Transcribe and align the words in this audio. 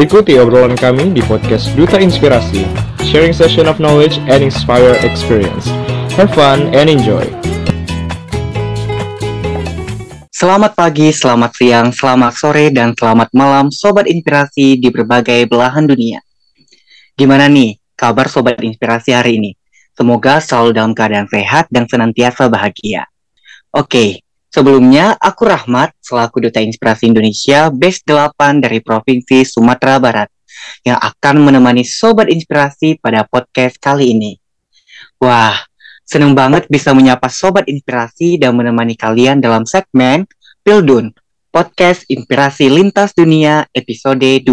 Ikuti 0.00 0.40
obrolan 0.40 0.80
kami 0.80 1.12
di 1.12 1.20
podcast 1.20 1.76
Duta 1.76 2.00
Inspirasi, 2.00 2.64
sharing 3.04 3.36
session 3.36 3.68
of 3.68 3.76
knowledge 3.76 4.16
and 4.32 4.40
inspire 4.40 4.96
experience. 5.04 5.68
Have 6.16 6.32
fun 6.32 6.72
and 6.72 6.88
enjoy. 6.88 7.28
Selamat 10.32 10.72
pagi, 10.72 11.12
selamat 11.12 11.52
siang, 11.52 11.92
selamat 11.92 12.32
sore, 12.32 12.72
dan 12.72 12.96
selamat 12.96 13.28
malam 13.36 13.68
Sobat 13.68 14.08
Inspirasi 14.08 14.80
di 14.80 14.88
berbagai 14.88 15.44
belahan 15.44 15.84
dunia. 15.84 16.24
Gimana 17.12 17.52
nih 17.52 17.76
kabar 17.92 18.32
Sobat 18.32 18.56
Inspirasi 18.56 19.12
hari 19.12 19.36
ini? 19.36 19.52
Semoga 19.92 20.40
selalu 20.40 20.80
dalam 20.80 20.96
keadaan 20.96 21.28
sehat 21.28 21.68
dan 21.68 21.84
senantiasa 21.84 22.48
bahagia. 22.48 23.04
Oke, 23.68 24.24
sebelumnya 24.50 25.14
aku 25.16 25.46
Rahmat 25.46 25.94
selaku 26.02 26.44
Duta 26.44 26.58
Inspirasi 26.60 27.08
Indonesia 27.08 27.70
Base 27.70 28.02
8 28.02 28.60
dari 28.60 28.82
Provinsi 28.82 29.46
Sumatera 29.46 29.96
Barat 30.02 30.28
yang 30.84 30.98
akan 30.98 31.40
menemani 31.40 31.86
Sobat 31.86 32.28
Inspirasi 32.28 32.98
pada 33.00 33.24
podcast 33.24 33.78
kali 33.80 34.12
ini. 34.12 34.36
Wah, 35.22 35.56
seneng 36.04 36.36
banget 36.36 36.66
bisa 36.68 36.92
menyapa 36.92 37.30
Sobat 37.30 37.70
Inspirasi 37.70 38.36
dan 38.36 38.58
menemani 38.58 38.98
kalian 38.98 39.40
dalam 39.40 39.64
segmen 39.64 40.26
Pildun, 40.60 41.14
Podcast 41.48 42.04
Inspirasi 42.10 42.68
Lintas 42.68 43.16
Dunia 43.16 43.64
episode 43.72 44.20
2 44.20 44.44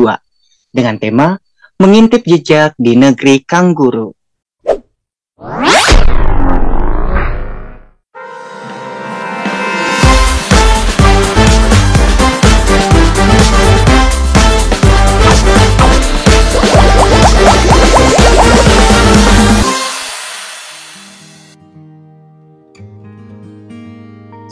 dengan 0.71 0.95
tema 1.01 1.27
Mengintip 1.77 2.25
Jejak 2.25 2.73
di 2.79 2.97
Negeri 2.97 3.43
Kangguru. 3.45 4.09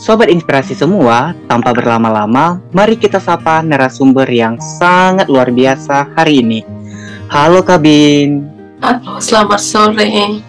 Sobat 0.05 0.29
inspirasi 0.29 0.77
semua, 0.77 1.33
tanpa 1.49 1.73
berlama-lama, 1.73 2.61
mari 2.69 2.93
kita 2.93 3.17
sapa 3.17 3.65
narasumber 3.65 4.29
yang 4.29 4.53
sangat 4.61 5.25
luar 5.25 5.49
biasa 5.49 6.13
hari 6.13 6.45
ini. 6.45 6.61
Halo 7.25 7.65
Kabin. 7.65 8.45
Halo, 8.85 9.17
selamat 9.17 9.57
sore. 9.57 10.45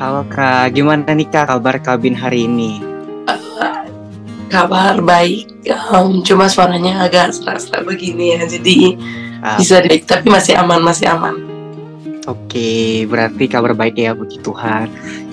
Halo 0.00 0.24
Kak, 0.32 0.72
gimana 0.72 1.12
nih 1.12 1.28
Kak 1.28 1.52
kabar 1.52 1.76
Kabin 1.76 2.16
hari 2.16 2.48
ini? 2.48 2.80
Uh, 3.28 3.84
kabar 4.48 4.96
baik, 5.04 5.52
um, 5.92 6.24
cuma 6.24 6.48
suaranya 6.48 7.04
agak 7.04 7.36
serak-serak 7.36 7.84
begini 7.84 8.40
ya, 8.40 8.48
jadi 8.48 8.96
uh, 9.44 9.60
bisa 9.60 9.84
baik, 9.84 10.08
tapi 10.08 10.32
masih 10.32 10.56
aman, 10.56 10.80
masih 10.80 11.04
aman. 11.12 11.36
Oke, 12.24 13.04
berarti 13.04 13.44
kabar 13.44 13.76
baik 13.76 14.00
ya, 14.00 14.16
puji 14.16 14.40
Tuhan. 14.40 14.88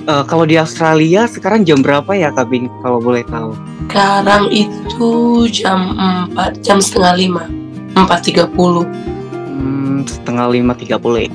Uh, 0.08 0.24
kalau 0.24 0.48
di 0.48 0.56
Australia 0.56 1.28
sekarang 1.28 1.68
jam 1.68 1.84
berapa 1.84 2.08
ya 2.16 2.32
Kabin 2.32 2.72
kalau 2.80 3.04
boleh 3.04 3.28
tahu? 3.28 3.52
Sekarang 3.92 4.48
itu 4.56 5.12
jam 5.52 6.00
4, 6.32 6.64
jam 6.64 6.80
setengah 6.80 7.44
5, 7.92 8.00
4.30. 8.08 8.88
Hmm, 9.52 10.08
setengah 10.08 10.48
5.30 10.48 11.28
ya? 11.28 11.30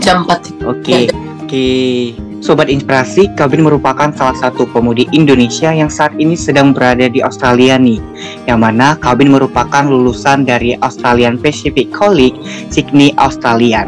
Jam 0.00 0.24
4. 0.24 0.24
Oke, 0.24 0.40
okay. 0.64 1.04
oke. 1.12 1.44
Okay. 1.44 2.31
Sobat 2.42 2.66
Inspirasi, 2.66 3.30
Kabin 3.38 3.62
merupakan 3.62 4.10
salah 4.18 4.34
satu 4.34 4.66
pemudi 4.66 5.06
Indonesia 5.14 5.70
yang 5.70 5.86
saat 5.86 6.10
ini 6.18 6.34
sedang 6.34 6.74
berada 6.74 7.06
di 7.06 7.22
Australia 7.22 7.78
nih. 7.78 8.02
Yang 8.50 8.58
mana 8.58 8.98
Kabin 8.98 9.30
merupakan 9.30 9.86
lulusan 9.86 10.42
dari 10.42 10.74
Australian 10.82 11.38
Pacific 11.38 11.94
College, 11.94 12.34
Sydney, 12.66 13.14
Australia. 13.14 13.86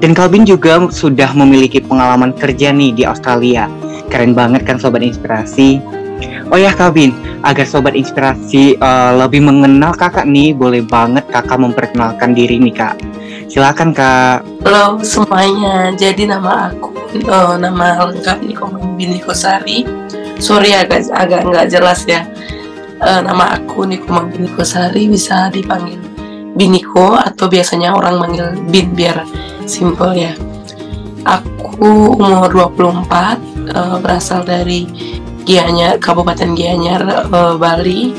Dan 0.00 0.16
Kabin 0.16 0.48
juga 0.48 0.80
sudah 0.88 1.28
memiliki 1.36 1.76
pengalaman 1.84 2.32
kerja 2.32 2.72
nih 2.72 2.96
di 2.96 3.04
Australia. 3.04 3.68
Keren 4.08 4.32
banget 4.32 4.64
kan 4.64 4.80
Sobat 4.80 5.04
Inspirasi? 5.04 5.76
Oh 6.48 6.56
ya 6.56 6.72
Kabin, 6.72 7.12
agar 7.44 7.68
Sobat 7.68 7.92
Inspirasi 7.92 8.80
uh, 8.80 9.12
lebih 9.20 9.44
mengenal 9.44 9.92
kakak 9.92 10.24
nih, 10.24 10.56
boleh 10.56 10.80
banget 10.88 11.28
kakak 11.28 11.60
memperkenalkan 11.60 12.32
diri 12.32 12.56
nih 12.64 12.72
kak. 12.72 12.96
Silakan 13.52 13.92
kak. 13.92 14.40
Halo 14.64 15.04
semuanya, 15.04 15.92
jadi 16.00 16.32
nama 16.32 16.72
aku, 16.72 16.96
oh, 17.26 17.54
nama 17.58 18.06
lengkap 18.10 18.38
Niko 18.46 18.70
Bini 18.94 19.18
Kosari. 19.18 19.82
Sorry 20.40 20.72
agak 20.72 21.10
agak 21.12 21.44
nggak 21.44 21.66
jelas 21.68 22.06
ya. 22.06 22.24
Uh, 23.00 23.20
nama 23.24 23.58
aku 23.58 23.88
Niko 23.88 24.28
Bini 24.28 24.48
Kosari 24.52 25.08
bisa 25.08 25.48
dipanggil 25.48 25.98
Biniko 26.50 27.14
atau 27.14 27.46
biasanya 27.46 27.94
orang 27.94 28.18
manggil 28.18 28.46
Bin 28.68 28.92
biar 28.94 29.22
simple 29.66 30.18
ya. 30.18 30.32
Aku 31.22 32.16
umur 32.16 32.48
24, 32.48 33.70
uh, 33.76 33.96
berasal 34.00 34.42
dari 34.42 34.88
Gianyar, 35.44 36.00
Kabupaten 36.00 36.56
Gianyar, 36.56 37.28
uh, 37.30 37.54
Bali, 37.54 38.12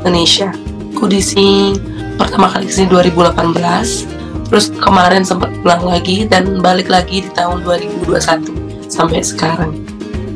Indonesia. 0.00 0.52
Aku 0.94 1.10
di 1.10 1.18
sini 1.18 1.74
pertama 2.14 2.46
kali 2.46 2.68
ke 2.68 2.72
sini 2.72 2.86
2018 2.92 4.21
terus 4.52 4.68
kemarin 4.84 5.24
sempat 5.24 5.48
pulang 5.64 5.80
lagi 5.80 6.28
dan 6.28 6.60
balik 6.60 6.92
lagi 6.92 7.24
di 7.24 7.30
tahun 7.32 7.64
2021 7.64 8.52
sampai 8.92 9.24
sekarang 9.24 9.72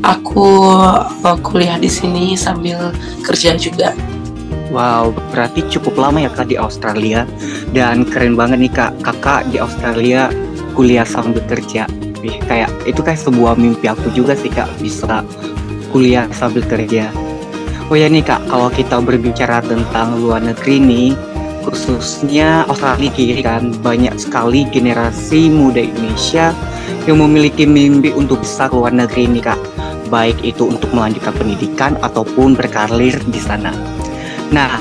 aku 0.00 0.72
uh, 1.20 1.36
kuliah 1.44 1.76
di 1.76 1.92
sini 1.92 2.32
sambil 2.32 2.96
kerja 3.20 3.52
juga 3.60 3.92
Wow, 4.66 5.14
berarti 5.30 5.62
cukup 5.70 5.94
lama 5.94 6.26
ya 6.26 6.30
kak 6.32 6.50
di 6.50 6.58
Australia 6.58 7.22
dan 7.70 8.02
keren 8.02 8.34
banget 8.34 8.58
nih 8.66 8.72
kak 8.74 8.92
kakak 8.98 9.46
di 9.54 9.62
Australia 9.62 10.26
kuliah 10.74 11.06
sambil 11.06 11.38
kerja. 11.46 11.86
Ih, 12.26 12.42
kayak 12.50 12.68
itu 12.82 12.98
kayak 12.98 13.22
sebuah 13.22 13.54
mimpi 13.54 13.86
aku 13.86 14.10
juga 14.10 14.34
sih 14.34 14.50
kak 14.50 14.66
bisa 14.82 15.22
kuliah 15.94 16.26
sambil 16.34 16.66
kerja. 16.66 17.14
Oh 17.86 17.94
ya 17.94 18.10
nih 18.10 18.26
kak, 18.26 18.42
kalau 18.50 18.66
kita 18.66 18.98
berbicara 18.98 19.62
tentang 19.62 20.18
luar 20.18 20.42
negeri 20.42 20.82
nih, 20.82 21.10
khususnya 21.66 22.62
Australia 22.70 23.10
kiri 23.10 23.42
kan. 23.42 23.74
Banyak 23.82 24.14
sekali 24.22 24.62
generasi 24.70 25.50
muda 25.50 25.82
Indonesia 25.82 26.54
yang 27.10 27.18
memiliki 27.18 27.66
mimpi 27.66 28.14
untuk 28.14 28.46
bisa 28.46 28.70
keluar 28.70 28.94
negeri 28.94 29.26
ini 29.26 29.42
kak. 29.42 29.58
Baik 30.06 30.38
itu 30.46 30.70
untuk 30.70 30.86
melanjutkan 30.94 31.34
pendidikan 31.34 31.92
ataupun 31.98 32.54
berkarir 32.54 33.18
di 33.26 33.40
sana. 33.42 33.74
Nah 34.54 34.78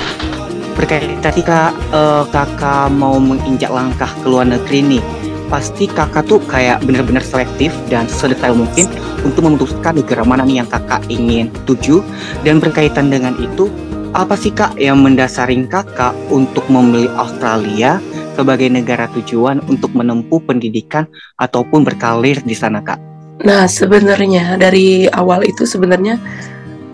berkaitan 0.77 1.17
tadi 1.25 1.41
kak 1.41 1.73
uh, 1.89 2.27
kakak 2.29 2.93
mau 2.93 3.17
menginjak 3.17 3.73
langkah 3.73 4.11
ke 4.21 4.27
luar 4.27 4.45
negeri 4.45 4.99
nih 4.99 5.03
pasti 5.47 5.85
kakak 5.85 6.25
tuh 6.25 6.41
kayak 6.49 6.81
benar-benar 6.83 7.21
selektif 7.21 7.71
dan 7.87 8.09
sedetail 8.09 8.57
mungkin 8.57 8.89
untuk 9.21 9.45
memutuskan 9.45 9.97
negara 9.97 10.25
mana 10.25 10.43
nih 10.45 10.65
yang 10.65 10.69
kakak 10.69 11.01
ingin 11.09 11.49
tuju. 11.69 12.01
Dan 12.41 12.57
berkaitan 12.61 13.09
dengan 13.09 13.37
itu 13.37 13.69
apa 14.15 14.39
sih 14.39 14.55
kak 14.55 14.79
yang 14.79 15.03
mendasari 15.03 15.59
kakak 15.67 16.15
untuk 16.31 16.63
memilih 16.71 17.11
Australia 17.19 17.99
sebagai 18.31 18.71
negara 18.71 19.11
tujuan 19.11 19.59
untuk 19.67 19.91
menempuh 19.91 20.39
pendidikan 20.39 21.03
ataupun 21.35 21.83
berkarir 21.83 22.39
di 22.47 22.55
sana 22.55 22.79
kak? 22.79 22.95
Nah 23.43 23.67
sebenarnya 23.67 24.55
dari 24.55 25.11
awal 25.11 25.43
itu 25.43 25.67
sebenarnya 25.67 26.15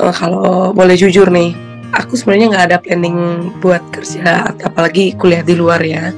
uh, 0.02 0.10
kalau 0.10 0.74
boleh 0.74 0.98
jujur 0.98 1.30
nih, 1.30 1.54
aku 1.94 2.18
sebenarnya 2.18 2.58
nggak 2.58 2.66
ada 2.74 2.78
planning 2.82 3.18
buat 3.62 3.86
kerja 3.94 4.50
apalagi 4.66 5.14
kuliah 5.22 5.46
di 5.46 5.54
luar 5.54 5.82
ya. 5.86 6.10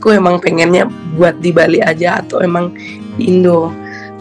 Aku 0.00 0.16
emang 0.16 0.40
pengennya 0.40 0.88
buat 1.18 1.36
di 1.44 1.52
Bali 1.52 1.84
aja 1.84 2.24
atau 2.24 2.40
emang 2.40 2.72
di 3.20 3.28
Indo. 3.28 3.68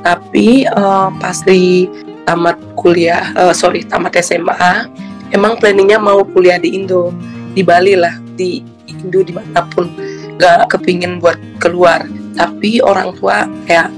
Tapi 0.03 0.67
uh, 0.67 1.07
pasti 1.23 1.87
tamat 2.27 2.59
kuliah, 2.75 3.31
uh, 3.39 3.55
sorry 3.55 3.87
tamat 3.87 4.19
SMA 4.19 5.06
emang 5.31 5.59
planningnya 5.59 5.99
mau 5.99 6.23
kuliah 6.23 6.59
di 6.61 6.77
Indo 6.77 7.11
di 7.57 7.65
Bali 7.65 7.97
lah 7.97 8.13
di 8.37 8.61
Indo 8.85 9.25
di 9.25 9.33
mana 9.33 9.65
pun 9.65 9.89
gak 10.37 10.69
kepingin 10.77 11.17
buat 11.17 11.37
keluar. 11.57 12.05
Tapi 12.37 12.79
orang 12.85 13.17
tua 13.17 13.49
kayak 13.65 13.89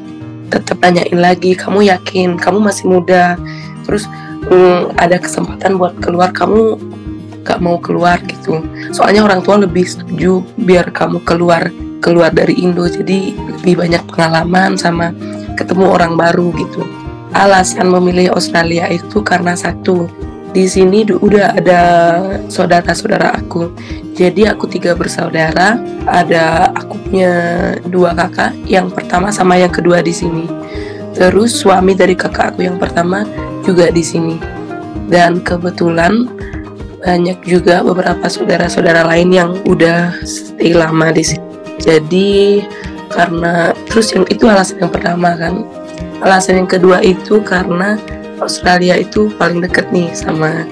tetap 0.50 0.80
nanyain 0.80 1.20
lagi 1.20 1.54
kamu 1.54 1.92
yakin? 1.92 2.40
Kamu 2.40 2.64
masih 2.64 2.88
muda? 2.88 3.36
Terus 3.84 4.08
hmm, 4.48 4.96
ada 4.96 5.20
kesempatan 5.20 5.76
buat 5.76 6.00
keluar. 6.00 6.32
Kamu 6.32 6.80
gak 7.44 7.60
mau 7.60 7.78
keluar 7.78 8.18
gitu. 8.26 8.64
Soalnya 8.96 9.28
orang 9.28 9.44
tua 9.44 9.60
lebih 9.60 9.84
setuju 9.84 10.42
biar 10.56 10.90
kamu 10.96 11.22
keluar 11.28 11.68
keluar 12.00 12.32
dari 12.32 12.56
Indo. 12.56 12.88
Jadi 12.88 13.36
lebih 13.36 13.76
banyak 13.76 14.04
pengalaman 14.08 14.80
sama 14.80 15.12
ketemu 15.60 15.86
orang 15.92 16.16
baru 16.16 16.56
gitu. 16.56 16.88
Alasan 17.36 17.94
memilih 17.94 18.34
Australia 18.34 18.90
itu 18.90 19.22
karena 19.22 19.54
satu 19.54 20.10
di 20.50 20.66
sini 20.66 21.06
udah 21.06 21.58
ada 21.58 21.82
saudara-saudara 22.50 23.38
aku. 23.38 23.74
Jadi 24.18 24.50
aku 24.50 24.68
tiga 24.68 24.98
bersaudara, 24.98 25.80
ada 26.04 26.74
aku 26.76 27.00
punya 27.08 27.34
dua 27.88 28.12
kakak, 28.12 28.52
yang 28.68 28.92
pertama 28.92 29.32
sama 29.32 29.56
yang 29.56 29.72
kedua 29.72 30.04
di 30.04 30.12
sini. 30.12 30.50
Terus 31.16 31.56
suami 31.56 31.96
dari 31.96 32.18
kakak 32.18 32.56
aku 32.56 32.68
yang 32.68 32.76
pertama 32.76 33.24
juga 33.64 33.88
di 33.94 34.04
sini. 34.04 34.36
Dan 35.10 35.42
kebetulan 35.42 36.28
banyak 37.00 37.40
juga 37.48 37.80
beberapa 37.82 38.28
saudara-saudara 38.28 39.08
lain 39.08 39.30
yang 39.32 39.52
udah 39.64 40.20
stay 40.28 40.76
lama 40.76 41.10
di 41.16 41.24
sini. 41.24 41.48
jadi 41.80 42.60
karena 43.08 43.72
terus 43.88 44.12
yang 44.12 44.28
itu 44.28 44.46
alasan 44.52 44.84
yang 44.84 44.92
pertama 44.92 45.32
kan 45.40 45.64
alasan 46.20 46.60
yang 46.60 46.70
kedua 46.70 47.00
itu 47.00 47.40
karena 47.40 47.96
Australia 48.42 48.96
itu 48.98 49.32
paling 49.38 49.64
deket 49.64 49.92
nih 49.94 50.12
sama 50.16 50.66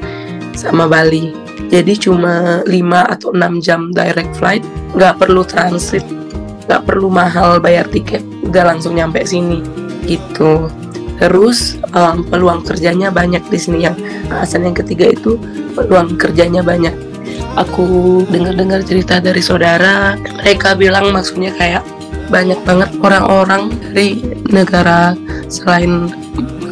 sama 0.57 0.89
Bali. 0.89 1.35
Jadi 1.67 1.99
cuma 1.99 2.63
5 2.63 2.73
atau 3.13 3.29
6 3.35 3.65
jam 3.65 3.91
direct 3.91 4.39
flight 4.39 4.63
nggak 4.95 5.19
perlu 5.19 5.43
transit 5.43 6.05
nggak 6.67 6.83
perlu 6.83 7.07
mahal 7.07 7.63
bayar 7.63 7.87
tiket 7.87 8.21
udah 8.43 8.75
langsung 8.75 8.95
nyampe 8.95 9.23
sini 9.23 9.63
gitu. 10.03 10.67
Terus 11.17 11.81
um, 11.97 12.21
peluang 12.29 12.61
kerjanya 12.61 13.09
banyak 13.09 13.41
di 13.49 13.57
sini. 13.57 13.89
Yang 13.89 14.05
alasan 14.29 14.69
yang 14.69 14.77
ketiga 14.77 15.09
itu 15.09 15.39
peluang 15.73 16.15
kerjanya 16.19 16.61
banyak. 16.61 16.93
Aku 17.57 18.21
dengar-dengar 18.29 18.85
cerita 18.85 19.17
dari 19.17 19.41
saudara 19.41 20.13
mereka 20.45 20.77
bilang 20.77 21.09
maksudnya 21.09 21.49
kayak 21.57 21.81
banyak 22.29 22.59
banget 22.67 22.91
orang-orang 23.01 23.71
dari 23.91 24.21
negara 24.51 25.17
selain 25.49 26.11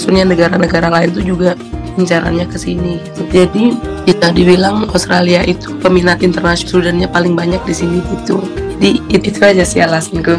maksudnya 0.06 0.30
negara-negara 0.30 0.94
lain 0.94 1.18
tuh 1.18 1.26
juga 1.26 1.58
incarannya 1.98 2.46
ke 2.46 2.62
sini. 2.62 3.02
Jadi 3.34 3.74
kita 4.06 4.30
dibilang 4.38 4.86
Australia 4.94 5.42
itu 5.42 5.74
peminat 5.82 6.22
internasional 6.22 6.62
studentnya 6.62 7.10
paling 7.10 7.34
banyak 7.34 7.58
di 7.66 7.74
sini 7.74 8.06
gitu. 8.14 8.38
Jadi 8.78 9.02
itu, 9.10 9.42
aja 9.42 9.66
sih 9.66 9.82
alasanku. 9.82 10.38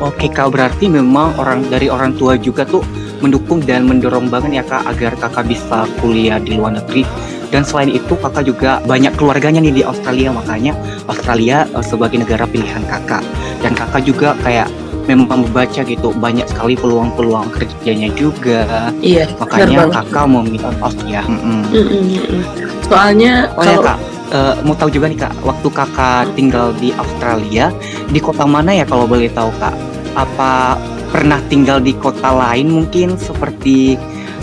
Oke 0.00 0.32
kak, 0.32 0.48
berarti 0.56 0.88
memang 0.88 1.36
orang 1.36 1.68
dari 1.68 1.92
orang 1.92 2.16
tua 2.16 2.40
juga 2.40 2.64
tuh 2.64 2.80
mendukung 3.20 3.60
dan 3.60 3.84
mendorong 3.84 4.32
banget 4.32 4.64
ya 4.64 4.64
kak 4.64 4.88
agar 4.88 5.12
kakak 5.20 5.52
bisa 5.52 5.84
kuliah 6.00 6.40
di 6.40 6.56
luar 6.56 6.80
negeri 6.80 7.04
dan 7.52 7.60
selain 7.60 7.92
itu 7.92 8.16
kakak 8.16 8.48
juga 8.48 8.80
banyak 8.88 9.12
keluarganya 9.20 9.60
nih 9.60 9.80
di 9.80 9.82
Australia 9.84 10.32
makanya 10.32 10.72
Australia 11.08 11.64
uh, 11.72 11.80
sebagai 11.80 12.20
negara 12.20 12.44
pilihan 12.44 12.84
kakak 12.84 13.24
dan 13.64 13.72
kakak 13.72 14.04
juga 14.04 14.36
kayak 14.44 14.68
memang 15.04 15.44
membaca 15.44 15.80
gitu 15.84 16.12
banyak 16.16 16.48
sekali 16.48 16.74
peluang-peluang 16.76 17.48
kerjanya 17.52 18.08
juga 18.16 18.90
iya 19.04 19.28
makanya 19.36 19.88
kakak 19.92 20.24
mau 20.24 20.42
minta 20.44 20.72
Australia 20.80 21.22
mm 21.24 21.38
-mm. 21.38 21.60
Mm 21.72 21.86
-mm. 21.88 22.40
soalnya 22.88 23.32
oh 23.56 23.64
ya 23.64 23.76
kak 23.80 23.98
uh, 24.32 24.54
mau 24.64 24.74
tahu 24.76 24.90
juga 24.90 25.06
nih 25.12 25.18
kak 25.20 25.34
waktu 25.44 25.68
kakak 25.68 26.24
tinggal 26.34 26.72
di 26.80 26.90
Australia 26.96 27.68
di 28.08 28.20
kota 28.20 28.48
mana 28.48 28.72
ya 28.72 28.84
kalau 28.88 29.04
boleh 29.04 29.28
tahu 29.32 29.52
kak 29.60 29.76
apa 30.14 30.78
pernah 31.14 31.38
tinggal 31.46 31.78
di 31.78 31.94
kota 31.94 32.34
lain 32.34 32.70
mungkin 32.70 33.14
seperti 33.14 33.94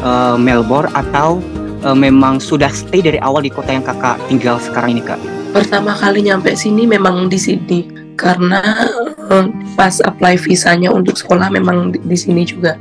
uh, 0.06 0.40
Melbourne 0.40 0.92
atau 0.96 1.44
uh, 1.84 1.98
memang 1.98 2.40
sudah 2.40 2.72
stay 2.72 3.04
dari 3.04 3.20
awal 3.20 3.44
di 3.44 3.52
kota 3.52 3.76
yang 3.76 3.84
kakak 3.84 4.16
tinggal 4.32 4.56
sekarang 4.62 4.96
ini 4.96 5.04
kak? 5.04 5.20
Pertama 5.52 5.92
kali 5.92 6.24
nyampe 6.24 6.56
sini 6.56 6.88
memang 6.88 7.28
di 7.28 7.36
sini 7.36 8.01
karena 8.22 8.62
uh, 9.34 9.50
pas 9.74 9.98
apply 10.06 10.38
visanya 10.38 10.94
untuk 10.94 11.18
sekolah 11.18 11.50
memang 11.50 11.98
di, 11.98 12.18
sini 12.18 12.46
juga. 12.46 12.78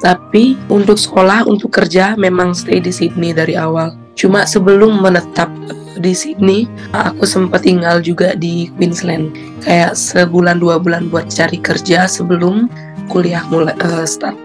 Tapi 0.00 0.56
untuk 0.72 0.96
sekolah, 0.96 1.44
untuk 1.44 1.76
kerja 1.76 2.16
memang 2.16 2.56
stay 2.56 2.80
di 2.80 2.88
Sydney 2.88 3.36
dari 3.36 3.60
awal. 3.60 3.92
Cuma 4.16 4.48
sebelum 4.48 5.04
menetap 5.04 5.52
di 6.00 6.16
sini, 6.16 6.64
aku 6.96 7.28
sempat 7.28 7.68
tinggal 7.68 8.00
juga 8.00 8.32
di 8.32 8.72
Queensland. 8.80 9.36
Kayak 9.60 10.00
sebulan 10.00 10.56
dua 10.56 10.80
bulan 10.80 11.12
buat 11.12 11.28
cari 11.28 11.60
kerja 11.60 12.08
sebelum 12.08 12.72
kuliah 13.12 13.44
mulai 13.52 13.76
uh, 13.84 14.08
start. 14.08 14.38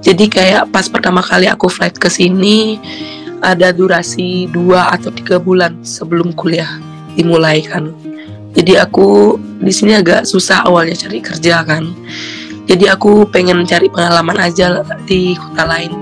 Jadi 0.00 0.32
kayak 0.32 0.72
pas 0.72 0.88
pertama 0.88 1.20
kali 1.20 1.44
aku 1.44 1.68
flight 1.68 2.00
ke 2.00 2.08
sini, 2.08 2.80
ada 3.44 3.76
durasi 3.76 4.48
dua 4.48 4.88
atau 4.96 5.12
tiga 5.12 5.36
bulan 5.36 5.76
sebelum 5.84 6.32
kuliah 6.32 6.80
dimulai 7.12 7.60
kan. 7.60 7.92
Jadi 8.54 8.78
aku 8.78 9.38
di 9.58 9.72
sini 9.74 9.98
agak 9.98 10.26
susah 10.26 10.66
awalnya 10.66 10.94
cari 10.94 11.18
kerja 11.18 11.66
kan. 11.66 11.90
Jadi 12.64 12.88
aku 12.88 13.28
pengen 13.28 13.68
cari 13.68 13.92
pengalaman 13.92 14.40
aja 14.40 14.80
di 15.04 15.36
kota 15.36 15.68
lain. 15.68 15.92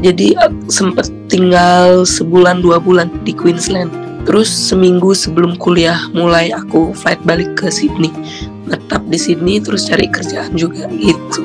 Jadi 0.00 0.34
sempet 0.72 1.10
tinggal 1.28 2.08
sebulan 2.08 2.64
dua 2.64 2.80
bulan 2.80 3.12
di 3.26 3.36
Queensland. 3.36 3.92
Terus 4.22 4.48
seminggu 4.48 5.12
sebelum 5.12 5.58
kuliah 5.58 5.98
mulai 6.14 6.54
aku 6.54 6.94
flight 6.94 7.20
balik 7.26 7.58
ke 7.58 7.68
Sydney. 7.68 8.14
Tetap 8.70 9.02
di 9.10 9.18
Sydney 9.18 9.58
terus 9.58 9.90
cari 9.90 10.06
kerjaan 10.06 10.54
juga 10.54 10.86
gitu. 10.94 11.42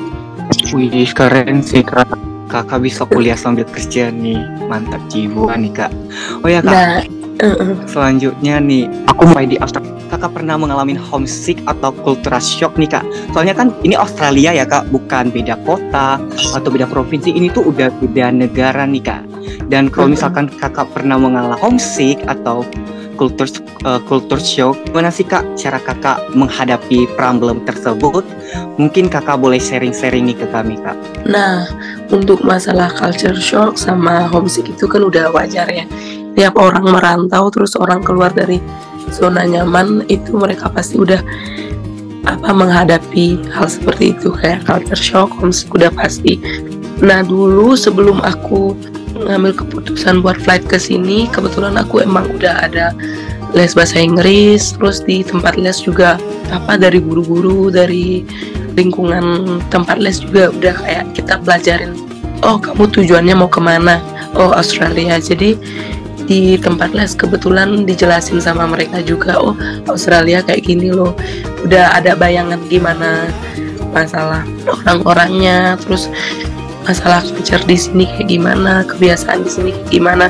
Wih 0.72 1.10
keren 1.12 1.60
sih 1.60 1.84
kak 1.84 2.28
kakak 2.48 2.80
bisa 2.80 3.04
kuliah 3.04 3.36
sambil 3.36 3.68
kerja 3.68 4.08
nih 4.08 4.40
mantap 4.66 4.98
jiwa 5.12 5.52
nih 5.54 5.72
kak 5.76 5.92
oh 6.40 6.48
ya 6.48 6.64
kak 6.64 6.72
nah, 6.72 7.04
uh 7.44 7.48
-uh. 7.52 7.72
selanjutnya 7.84 8.56
nih 8.58 8.88
aku 9.04 9.28
mulai 9.28 9.46
di 9.46 9.56
Australia 9.60 9.97
kakak 10.08 10.32
pernah 10.34 10.56
mengalami 10.56 10.96
homesick 10.96 11.60
atau 11.68 11.92
cultural 12.02 12.40
shock 12.40 12.74
nih 12.80 12.88
kak 12.88 13.04
soalnya 13.36 13.54
kan 13.54 13.70
ini 13.84 13.94
Australia 13.94 14.56
ya 14.56 14.64
kak 14.64 14.88
bukan 14.88 15.30
beda 15.30 15.60
kota 15.62 16.18
atau 16.56 16.68
beda 16.72 16.88
provinsi 16.88 17.30
ini 17.30 17.52
tuh 17.52 17.68
udah 17.68 17.92
beda 18.00 18.32
negara 18.32 18.88
nih 18.88 19.04
kak 19.04 19.22
dan 19.68 19.92
kalau 19.92 20.12
misalkan 20.12 20.48
kakak 20.48 20.88
pernah 20.96 21.20
mengalami 21.20 21.56
homesick 21.60 22.18
atau 22.24 22.64
culture 23.18 23.50
uh, 23.82 23.98
culture 24.06 24.38
shock. 24.38 24.78
Gimana 24.86 25.10
sih 25.10 25.26
kak 25.26 25.58
cara 25.58 25.82
kakak 25.82 26.22
menghadapi 26.38 27.10
problem 27.18 27.66
tersebut? 27.66 28.22
Mungkin 28.78 29.10
kakak 29.10 29.42
boleh 29.42 29.58
sharing-sharing 29.58 30.30
nih 30.30 30.38
ke 30.38 30.46
kami 30.54 30.78
kak. 30.78 30.94
Nah 31.26 31.66
untuk 32.14 32.46
masalah 32.46 32.88
culture 32.94 33.36
shock 33.36 33.74
sama 33.74 34.30
homesick 34.30 34.70
itu 34.70 34.86
kan 34.86 35.02
udah 35.02 35.34
wajar 35.34 35.66
ya. 35.66 35.84
Tiap 36.38 36.54
orang 36.54 36.86
merantau 36.86 37.50
terus 37.50 37.74
orang 37.74 37.98
keluar 38.06 38.30
dari 38.30 38.62
zona 39.10 39.42
nyaman 39.42 40.06
itu 40.06 40.38
mereka 40.38 40.70
pasti 40.70 41.02
udah 41.02 41.18
apa 42.30 42.54
menghadapi 42.54 43.42
hal 43.50 43.66
seperti 43.66 44.14
itu. 44.14 44.30
Kayak 44.38 44.62
culture 44.62 44.94
shock, 44.94 45.34
homesick 45.34 45.74
udah 45.74 45.90
pasti. 45.90 46.38
Nah 47.02 47.26
dulu 47.26 47.74
sebelum 47.74 48.22
aku 48.22 48.78
ngambil 49.18 49.58
keputusan 49.58 50.22
buat 50.22 50.38
flight 50.38 50.62
ke 50.70 50.78
sini 50.78 51.26
kebetulan 51.34 51.74
aku 51.74 52.06
emang 52.06 52.30
udah 52.38 52.70
ada 52.70 52.94
les 53.56 53.74
bahasa 53.74 53.98
Inggris 53.98 54.78
terus 54.78 55.02
di 55.02 55.26
tempat 55.26 55.58
les 55.58 55.82
juga 55.82 56.20
apa 56.54 56.78
dari 56.78 57.02
guru-guru 57.02 57.72
dari 57.72 58.22
lingkungan 58.78 59.58
tempat 59.74 59.98
les 59.98 60.22
juga 60.22 60.54
udah 60.54 60.74
kayak 60.86 61.04
kita 61.18 61.34
pelajarin 61.42 61.98
oh 62.46 62.58
kamu 62.60 62.86
tujuannya 62.90 63.34
mau 63.34 63.50
ke 63.50 63.58
mana? 63.58 63.98
Oh 64.36 64.52
Australia. 64.54 65.18
Jadi 65.18 65.56
di 66.28 66.60
tempat 66.60 66.92
les 66.92 67.16
kebetulan 67.16 67.88
dijelasin 67.88 68.38
sama 68.38 68.68
mereka 68.68 69.00
juga 69.00 69.40
oh 69.40 69.56
Australia 69.88 70.44
kayak 70.44 70.68
gini 70.68 70.92
loh 70.92 71.16
udah 71.64 71.96
ada 71.96 72.12
bayangan 72.12 72.60
gimana 72.68 73.32
masalah 73.96 74.44
orang-orangnya 74.68 75.80
terus 75.80 76.12
masalah 76.88 77.20
culture 77.20 77.60
di 77.68 77.76
sini 77.76 78.04
kayak 78.08 78.32
gimana, 78.32 78.80
kebiasaan 78.88 79.44
di 79.44 79.50
sini 79.52 79.70
kayak 79.76 79.90
gimana. 79.92 80.26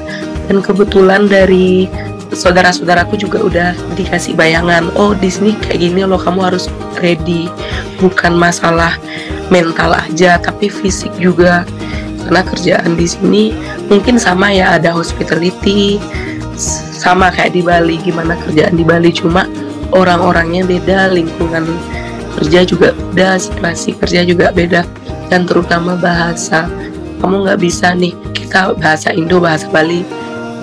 Dan 0.50 0.58
kebetulan 0.58 1.30
dari 1.30 1.86
saudara-saudaraku 2.34 3.14
juga 3.14 3.38
udah 3.46 3.70
dikasih 3.94 4.34
bayangan, 4.34 4.90
oh 4.98 5.14
di 5.14 5.30
sini 5.30 5.54
kayak 5.62 5.78
gini 5.78 6.02
loh 6.02 6.18
kamu 6.18 6.50
harus 6.50 6.66
ready. 6.98 7.46
Bukan 8.02 8.34
masalah 8.34 8.98
mental 9.54 9.94
aja, 9.94 10.42
tapi 10.42 10.66
fisik 10.66 11.14
juga. 11.22 11.62
Karena 12.26 12.42
kerjaan 12.44 12.98
di 12.98 13.06
sini 13.06 13.42
mungkin 13.88 14.20
sama 14.20 14.52
ya 14.52 14.76
ada 14.76 14.92
hospitality, 14.92 16.00
sama 16.94 17.32
kayak 17.32 17.56
di 17.56 17.62
Bali 17.64 17.96
gimana 18.00 18.36
kerjaan 18.46 18.76
di 18.76 18.84
Bali. 18.84 19.10
Cuma 19.12 19.48
orang-orangnya 19.92 20.64
beda, 20.68 21.12
lingkungan 21.12 21.64
kerja 22.38 22.62
juga 22.68 22.94
beda, 22.94 23.40
situasi 23.40 23.98
kerja 23.98 24.22
juga 24.22 24.52
beda 24.54 24.84
dan 25.32 25.48
terutama 25.48 25.98
bahasa. 25.98 26.68
Kamu 27.18 27.42
nggak 27.48 27.58
bisa 27.58 27.98
nih 27.98 28.14
kita 28.30 28.78
bahasa 28.78 29.10
Indo 29.10 29.42
bahasa 29.42 29.66
Bali 29.66 30.06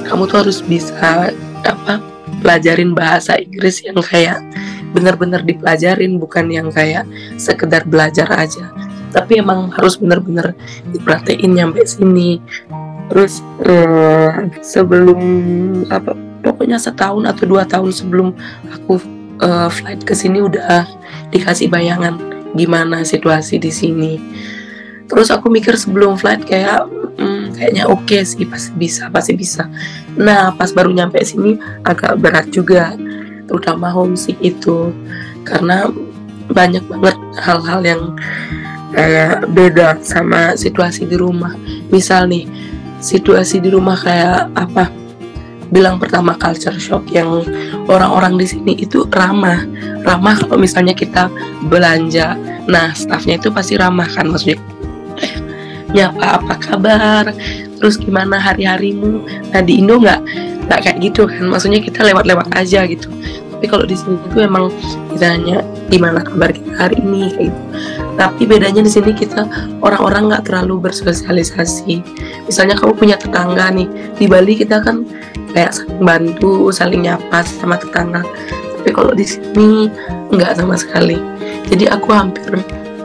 kamu 0.06 0.30
tuh 0.30 0.46
harus 0.46 0.62
bisa 0.62 1.34
apa 1.66 1.98
pelajarin 2.46 2.94
bahasa 2.94 3.42
Inggris 3.42 3.82
yang 3.82 3.98
kayak 4.06 4.38
benar-benar 4.94 5.42
dipelajarin 5.44 6.22
bukan 6.22 6.48
yang 6.48 6.70
kayak 6.70 7.04
sekedar 7.36 7.84
belajar 7.84 8.30
aja. 8.32 8.72
Tapi 9.12 9.42
emang 9.42 9.74
harus 9.74 9.98
benar-benar 9.98 10.54
diperhatiin 10.94 11.52
nyampe 11.58 11.84
sini 11.84 12.40
terus 13.10 13.46
uh, 13.66 14.50
sebelum 14.66 15.20
apa 15.94 16.18
pokoknya 16.42 16.78
setahun 16.78 17.26
atau 17.26 17.46
dua 17.50 17.64
tahun 17.66 17.90
sebelum 17.94 18.34
aku 18.70 19.02
uh, 19.42 19.70
flight 19.70 20.06
ke 20.06 20.14
sini 20.14 20.42
udah 20.42 20.86
dikasih 21.34 21.70
bayangan 21.70 22.18
gimana 22.56 23.04
situasi 23.04 23.60
di 23.60 23.74
sini. 23.74 24.14
Terus 25.06 25.30
aku 25.30 25.54
mikir 25.54 25.78
sebelum 25.78 26.18
flight 26.18 26.50
kayak 26.50 26.88
hmm, 27.20 27.54
kayaknya 27.54 27.86
oke 27.86 28.06
okay 28.10 28.26
sih 28.26 28.48
pasti 28.48 28.74
bisa 28.74 29.12
pasti 29.14 29.34
bisa. 29.38 29.70
Nah 30.18 30.56
pas 30.56 30.72
baru 30.74 30.90
nyampe 30.90 31.22
sini 31.22 31.60
agak 31.86 32.18
berat 32.18 32.50
juga 32.50 32.96
terutama 33.46 33.92
homesick 33.94 34.40
itu. 34.42 34.90
Karena 35.46 35.86
banyak 36.50 36.82
banget 36.90 37.18
hal-hal 37.38 37.82
yang 37.86 38.02
kayak 38.96 39.46
beda 39.54 40.02
sama 40.02 40.58
situasi 40.58 41.06
di 41.06 41.20
rumah. 41.20 41.54
Misal 41.94 42.26
nih 42.26 42.50
situasi 43.06 43.62
di 43.62 43.70
rumah 43.70 43.94
kayak 43.94 44.50
apa? 44.58 44.90
Bilang 45.70 46.02
pertama 46.02 46.34
culture 46.34 46.78
shock 46.82 47.06
yang 47.14 47.46
orang-orang 47.86 48.42
di 48.42 48.46
sini 48.50 48.74
itu 48.82 49.06
ramah. 49.14 49.62
Ramah 50.02 50.42
kalau 50.42 50.58
misalnya 50.58 50.98
kita 50.98 51.30
belanja. 51.70 52.34
Nah 52.66 52.98
staffnya 52.98 53.38
itu 53.38 53.54
pasti 53.54 53.78
ramah 53.78 54.10
kan 54.10 54.26
maksudnya? 54.26 54.58
Nyapa 55.94 56.42
apa 56.42 56.54
kabar? 56.58 57.24
Terus 57.78 58.02
gimana 58.02 58.42
hari-harimu? 58.42 59.22
Nah 59.54 59.62
di 59.62 59.78
Indo 59.78 60.02
nggak 60.02 60.22
nggak 60.66 60.80
kayak 60.82 60.98
gitu 61.06 61.30
kan? 61.30 61.46
Maksudnya 61.46 61.82
kita 61.86 62.02
lewat-lewat 62.02 62.50
aja 62.58 62.90
gitu. 62.90 63.10
Tapi 63.54 63.66
kalau 63.70 63.86
di 63.86 63.94
sini 63.94 64.18
itu 64.18 64.38
emang 64.42 64.74
ditanya 65.14 65.62
gimana 65.94 66.26
kabar 66.26 66.50
kita 66.50 66.74
hari 66.74 66.98
ini? 67.02 67.30
Kayak 67.34 67.46
gitu 67.54 67.62
tapi 68.16 68.48
bedanya 68.48 68.80
di 68.80 68.88
sini 68.88 69.12
kita 69.12 69.44
orang-orang 69.84 70.32
nggak 70.32 70.48
terlalu 70.48 70.88
bersosialisasi. 70.88 72.00
Misalnya 72.48 72.80
kamu 72.80 72.96
punya 72.96 73.16
tetangga 73.20 73.68
nih 73.76 73.88
di 74.16 74.26
Bali 74.32 74.56
kita 74.56 74.80
kan 74.80 75.04
kayak 75.52 75.76
saling 75.76 76.00
bantu 76.00 76.72
saling 76.72 77.04
nyapa 77.04 77.44
sama 77.44 77.76
tetangga. 77.76 78.24
Tapi 78.80 78.90
kalau 78.96 79.12
di 79.12 79.28
sini 79.28 79.92
nggak 80.32 80.56
sama 80.56 80.80
sekali. 80.80 81.20
Jadi 81.68 81.92
aku 81.92 82.08
hampir 82.16 82.56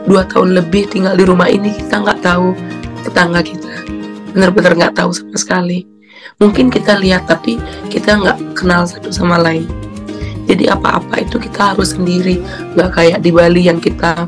dua 0.07 0.23
tahun 0.31 0.55
lebih 0.55 0.87
tinggal 0.87 1.19
di 1.19 1.27
rumah 1.27 1.51
ini 1.51 1.75
kita 1.75 1.99
nggak 1.99 2.23
tahu 2.23 2.55
tetangga 3.03 3.43
kita. 3.43 3.83
Benar-benar 4.31 4.79
nggak 4.79 4.95
tahu 4.95 5.11
sama 5.11 5.35
sekali. 5.35 5.83
Mungkin 6.39 6.71
kita 6.71 6.95
lihat 7.03 7.27
tapi 7.27 7.59
kita 7.91 8.15
nggak 8.15 8.55
kenal 8.55 8.87
satu 8.87 9.11
sama 9.11 9.35
lain. 9.35 9.67
Jadi 10.47 10.71
apa-apa 10.71 11.19
itu 11.19 11.35
kita 11.35 11.75
harus 11.75 11.99
sendiri. 11.99 12.39
Nggak 12.79 12.89
kayak 12.95 13.19
di 13.19 13.29
Bali 13.29 13.67
yang 13.67 13.77
kita 13.83 14.25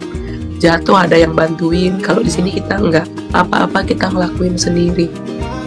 jatuh 0.64 0.96
ada 0.96 1.20
yang 1.20 1.36
bantuin. 1.36 2.00
Kalau 2.00 2.24
di 2.24 2.32
sini 2.32 2.56
kita 2.56 2.80
nggak 2.80 3.36
apa-apa 3.36 3.84
kita 3.84 4.08
ngelakuin 4.08 4.56
sendiri. 4.56 5.12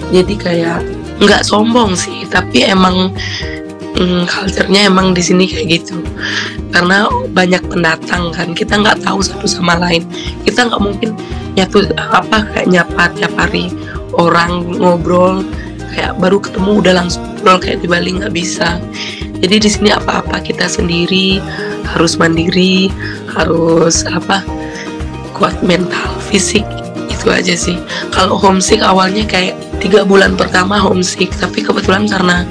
Jadi 0.08 0.34
kayak 0.40 0.80
nggak 1.20 1.44
sombong 1.44 1.92
sih 1.92 2.24
tapi 2.28 2.64
emang 2.64 3.12
hmm, 3.96 4.24
culture-nya 4.24 4.88
emang 4.88 5.12
di 5.12 5.20
sini 5.20 5.44
kayak 5.44 5.84
gitu. 5.84 6.00
Karena 6.72 7.12
banyak 7.36 7.60
pendatang 7.68 8.32
kan 8.32 8.56
kita 8.56 8.80
nggak 8.80 9.04
tahu 9.04 9.20
satu 9.20 9.44
sama 9.44 9.76
lain. 9.76 10.08
Kita 10.48 10.64
nggak 10.72 10.80
mungkin 10.80 11.12
nyatu 11.52 11.84
apa 12.00 12.48
kayak 12.56 12.68
nyapa 12.72 13.12
tiap 13.20 13.32
hari 13.36 13.68
orang 14.16 14.64
ngobrol 14.80 15.44
kayak 15.92 16.16
baru 16.20 16.40
ketemu 16.40 16.70
udah 16.80 16.94
langsung 17.04 17.24
ngobrol 17.36 17.60
kayak 17.60 17.84
di 17.84 17.88
Bali 17.88 18.16
nggak 18.16 18.32
bisa. 18.32 18.80
Jadi 19.36 19.56
di 19.60 19.68
sini 19.68 19.92
apa-apa 19.92 20.40
kita 20.40 20.64
sendiri 20.64 21.36
harus 21.84 22.16
mandiri 22.16 22.88
harus 23.36 24.08
apa 24.08 24.40
kuat 25.37 25.61
mental 25.61 26.16
fisik 26.33 26.64
itu 27.12 27.28
aja 27.28 27.52
sih. 27.52 27.76
Kalau 28.11 28.40
homesick 28.40 28.81
awalnya 28.81 29.28
kayak 29.28 29.61
tiga 29.78 30.02
bulan 30.02 30.35
pertama 30.35 30.81
homesick 30.81 31.28
tapi 31.37 31.61
kebetulan 31.61 32.09
karena 32.09 32.49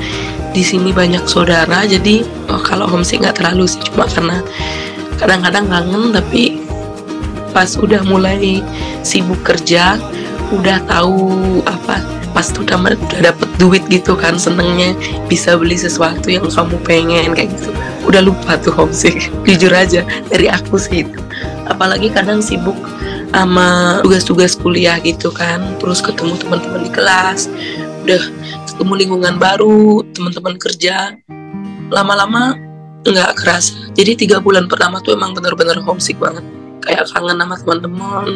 di 0.55 0.63
sini 0.63 0.95
banyak 0.95 1.25
saudara 1.27 1.83
jadi 1.83 2.23
oh, 2.47 2.61
kalau 2.63 2.87
homesick 2.87 3.19
nggak 3.19 3.43
terlalu 3.43 3.67
sih 3.67 3.81
cuma 3.91 4.07
karena 4.07 4.39
kadang-kadang 5.19 5.67
kangen 5.67 6.15
tapi 6.15 6.63
pas 7.51 7.75
udah 7.75 7.99
mulai 8.07 8.63
sibuk 9.03 9.39
kerja 9.43 9.99
udah 10.55 10.79
tahu 10.87 11.59
apa 11.67 11.99
pas 12.31 12.51
udah 12.55 12.77
udah 12.79 13.19
dapet 13.31 13.49
duit 13.59 13.83
gitu 13.87 14.15
kan 14.15 14.35
senengnya 14.35 14.91
bisa 15.31 15.55
beli 15.55 15.79
sesuatu 15.79 16.27
yang 16.27 16.47
kamu 16.51 16.75
pengen 16.83 17.31
kayak 17.31 17.55
gitu. 17.55 17.71
Udah 18.03 18.21
lupa 18.21 18.59
tuh 18.59 18.75
homesick 18.75 19.31
jujur 19.47 19.71
aja 19.71 20.03
dari 20.27 20.51
aku 20.51 20.75
sih 20.75 21.07
itu 21.07 21.24
apalagi 21.67 22.13
kadang 22.13 22.39
sibuk 22.41 22.77
sama 23.33 23.99
tugas-tugas 24.01 24.55
kuliah 24.55 24.97
gitu 25.01 25.29
kan. 25.33 25.75
Terus 25.81 25.99
ketemu 25.99 26.39
teman-teman 26.39 26.81
di 26.87 26.91
kelas 26.93 27.51
udah 28.05 28.21
ketemu 28.69 28.93
lingkungan 29.05 29.35
baru 29.41 30.05
teman-teman 30.13 30.55
kerja. 30.61 31.17
Lama-lama 31.89 32.57
nggak 33.05 33.31
kerasa. 33.37 33.91
Jadi 33.93 34.25
tiga 34.25 34.41
bulan 34.41 34.65
pertama 34.65 35.01
tuh 35.01 35.13
emang 35.13 35.33
bener-bener 35.37 35.77
homesick 35.85 36.17
banget. 36.17 36.45
Kayak 36.85 37.09
kangen 37.09 37.37
sama 37.41 37.55
teman-teman. 37.57 38.27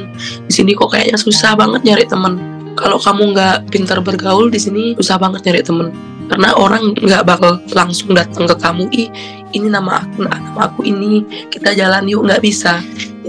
Di 0.50 0.53
sini 0.53 0.74
kok 0.74 0.89
kayaknya 0.93 1.17
susah 1.17 1.53
banget 1.53 1.86
nyari 1.86 2.05
teman. 2.05 2.38
Kalau 2.77 2.98
kamu 2.98 3.36
nggak 3.36 3.57
pintar 3.74 4.00
bergaul 4.00 4.48
di 4.48 4.59
sini 4.62 4.83
susah 4.95 5.19
banget 5.19 5.43
nyari 5.45 5.62
temen 5.65 5.89
karena 6.29 6.53
orang 6.53 6.93
nggak 6.93 7.25
bakal 7.25 7.57
langsung 7.74 8.13
datang 8.13 8.45
ke 8.45 8.55
kamu 8.62 8.86
ih 8.93 9.09
ini 9.57 9.65
nama 9.65 10.05
aku 10.05 10.29
nama 10.29 10.69
aku 10.69 10.86
ini. 10.86 11.25
Kita 11.50 11.74
jalan 11.74 12.05
yuk. 12.05 12.29
Nggak 12.29 12.41
bisa 12.45 12.79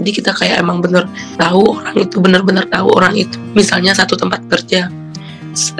jadi 0.01 0.11
kita 0.11 0.31
kayak 0.33 0.65
emang 0.65 0.81
bener 0.81 1.05
tahu 1.37 1.77
orang 1.77 1.95
itu 2.01 2.17
bener-bener 2.17 2.65
tahu 2.67 2.89
orang 2.97 3.13
itu 3.13 3.37
misalnya 3.53 3.93
satu 3.93 4.17
tempat 4.17 4.41
kerja 4.49 4.89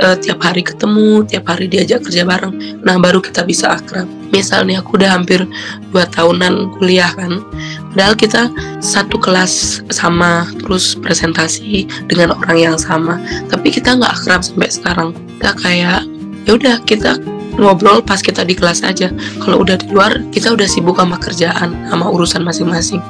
uh, 0.01 0.15
tiap 0.19 0.39
hari 0.43 0.63
ketemu, 0.63 1.23
tiap 1.27 1.47
hari 1.47 1.65
diajak 1.71 2.03
kerja 2.03 2.27
bareng. 2.27 2.83
Nah, 2.83 2.99
baru 2.99 3.23
kita 3.23 3.47
bisa 3.47 3.79
akrab. 3.79 4.07
Misalnya 4.31 4.79
aku 4.79 4.95
udah 4.99 5.19
hampir 5.19 5.43
dua 5.91 6.07
tahunan 6.07 6.79
kuliah 6.79 7.11
kan, 7.11 7.43
padahal 7.91 8.15
kita 8.15 8.47
satu 8.79 9.19
kelas 9.19 9.83
sama, 9.91 10.47
terus 10.63 10.95
presentasi 10.95 11.87
dengan 12.07 12.35
orang 12.39 12.71
yang 12.71 12.77
sama, 12.79 13.19
tapi 13.51 13.75
kita 13.75 13.99
nggak 13.99 14.11
akrab 14.23 14.41
sampai 14.43 14.69
sekarang. 14.71 15.09
Kita 15.39 15.51
kayak 15.59 16.01
ya 16.47 16.51
udah 16.55 16.75
kita 16.87 17.19
ngobrol 17.57 17.99
pas 18.03 18.19
kita 18.23 18.47
di 18.47 18.55
kelas 18.55 18.83
aja. 18.85 19.11
Kalau 19.43 19.63
udah 19.63 19.75
di 19.79 19.91
luar, 19.91 20.23
kita 20.31 20.53
udah 20.55 20.67
sibuk 20.67 20.99
sama 20.99 21.19
kerjaan, 21.19 21.75
sama 21.89 22.05
urusan 22.07 22.45
masing-masing. 22.45 23.01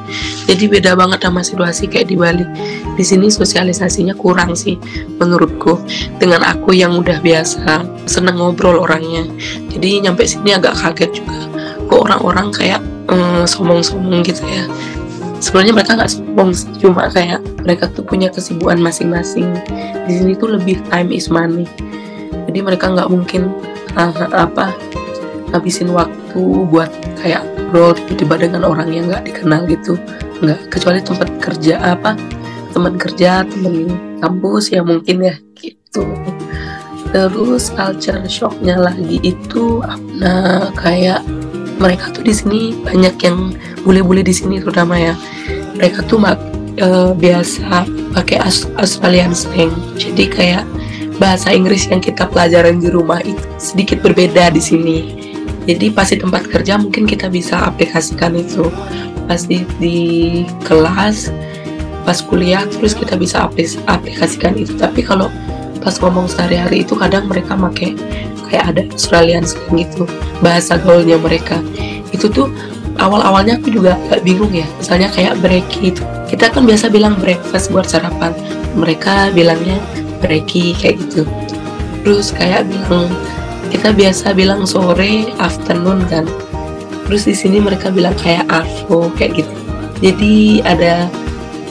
Jadi 0.49 0.65
beda 0.71 0.97
banget 0.97 1.21
sama 1.21 1.41
situasi 1.45 1.85
kayak 1.85 2.09
di 2.09 2.15
Bali. 2.17 2.45
Di 2.97 3.03
sini 3.05 3.29
sosialisasinya 3.29 4.17
kurang 4.17 4.57
sih, 4.57 4.77
menurutku. 5.21 5.77
Dengan 6.17 6.45
aku 6.45 6.73
yang 6.73 6.97
udah 6.97 7.21
biasa 7.21 7.85
seneng 8.09 8.41
ngobrol 8.41 8.81
orangnya. 8.81 9.27
Jadi 9.69 10.01
nyampe 10.01 10.25
sini 10.25 10.57
agak 10.57 10.77
kaget 10.79 11.21
juga. 11.21 11.37
Kok 11.91 12.07
orang-orang 12.07 12.49
kayak 12.55 12.81
mm, 13.11 13.45
sombong-sombong 13.45 14.23
gitu 14.25 14.41
ya. 14.47 14.65
Sebenarnya 15.41 15.73
mereka 15.73 15.97
nggak 15.97 16.11
sombong 16.13 16.53
cuma 16.77 17.09
kayak 17.09 17.41
mereka 17.65 17.89
tuh 17.89 18.05
punya 18.05 18.29
kesibukan 18.29 18.77
masing-masing. 18.77 19.49
Di 20.05 20.21
sini 20.21 20.37
tuh 20.37 20.53
lebih 20.53 20.77
time 20.93 21.09
is 21.09 21.27
money. 21.33 21.65
Jadi 22.45 22.59
mereka 22.61 22.93
nggak 22.93 23.09
mungkin 23.09 23.49
apa 23.97 24.73
ngabisin 25.51 25.91
waktu 25.91 26.41
buat 26.71 26.89
kayak 27.19 27.43
bro 27.71 27.91
tiba-tiba 27.95 28.47
dengan 28.47 28.67
orang 28.67 28.91
yang 28.91 29.11
nggak 29.11 29.27
dikenal 29.27 29.67
gitu. 29.67 29.99
Nggak 30.39 30.71
kecuali 30.71 30.99
tempat 31.03 31.29
kerja 31.43 31.75
apa 31.79 32.15
teman 32.71 32.95
kerja 32.95 33.43
teman 33.43 33.91
kampus 34.23 34.71
ya 34.71 34.81
mungkin 34.81 35.27
ya 35.27 35.35
gitu. 35.59 36.07
Terus 37.11 37.67
culture 37.75 38.23
shocknya 38.31 38.79
lagi 38.79 39.19
itu 39.19 39.83
nah 40.15 40.71
kayak 40.79 41.19
mereka 41.81 42.13
tuh 42.13 42.23
di 42.23 42.31
sini 42.31 42.59
banyak 42.85 43.15
yang 43.25 43.51
bule-bule 43.83 44.23
di 44.23 44.31
sini 44.31 44.61
terutama 44.61 44.95
ya. 44.95 45.17
Mereka 45.75 46.05
tuh 46.05 46.21
mak, 46.21 46.37
uh, 46.77 47.11
biasa 47.17 47.89
pakai 48.13 48.37
Australian 48.77 49.33
slang. 49.33 49.73
Jadi 49.97 50.29
kayak 50.29 50.63
bahasa 51.17 51.51
Inggris 51.51 51.89
yang 51.89 51.99
kita 51.99 52.29
pelajaran 52.29 52.79
di 52.79 52.87
rumah 52.93 53.19
itu 53.25 53.41
sedikit 53.57 53.99
berbeda 54.05 54.53
di 54.53 54.61
sini. 54.61 54.97
Jadi 55.65 55.93
pasti 55.93 56.17
tempat 56.17 56.49
kerja 56.49 56.77
mungkin 56.79 57.05
kita 57.05 57.29
bisa 57.29 57.69
aplikasikan 57.69 58.33
itu. 58.37 58.69
Pasti 59.29 59.63
di 59.77 59.99
kelas, 60.65 61.31
pas 62.03 62.19
kuliah 62.19 62.65
terus 62.67 62.97
kita 62.97 63.15
bisa 63.15 63.47
aplikasikan 63.87 64.57
itu. 64.57 64.73
Tapi 64.75 65.05
kalau 65.05 65.29
pas 65.81 65.97
ngomong 65.97 66.29
sehari-hari 66.29 66.85
itu 66.85 66.93
kadang 66.93 67.25
mereka 67.25 67.57
pakai 67.57 67.97
kayak 68.49 68.65
ada 68.75 68.81
Australian 68.91 69.47
slang 69.47 69.79
gitu 69.79 70.03
bahasa 70.43 70.75
gaulnya 70.81 71.15
mereka. 71.21 71.61
Itu 72.11 72.27
tuh 72.27 72.51
awal-awalnya 72.99 73.61
aku 73.61 73.71
juga 73.71 73.95
gak 74.11 74.25
bingung 74.25 74.51
ya. 74.51 74.67
Misalnya 74.81 75.07
kayak 75.13 75.39
break 75.39 75.67
itu. 75.79 76.03
Kita 76.27 76.51
kan 76.51 76.67
biasa 76.67 76.91
bilang 76.91 77.15
breakfast 77.21 77.71
buat 77.71 77.87
sarapan. 77.87 78.35
Mereka 78.75 79.31
bilangnya 79.35 79.79
breki 80.21 80.77
kayak 80.77 81.01
gitu. 81.01 81.25
Terus 82.05 82.33
kayak 82.33 82.69
bilang 82.69 83.09
kita 83.73 83.89
biasa 83.93 84.33
bilang 84.37 84.63
sore 84.65 85.31
afternoon 85.41 86.05
kan. 86.07 86.25
Terus 87.09 87.27
di 87.27 87.35
sini 87.35 87.57
mereka 87.59 87.91
bilang 87.91 88.15
kayak 88.15 88.47
afro 88.47 89.11
kayak 89.19 89.43
gitu. 89.43 89.53
Jadi 90.01 90.63
ada 90.63 91.11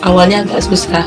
awalnya 0.05 0.45
agak 0.45 0.63
susah. 0.67 1.07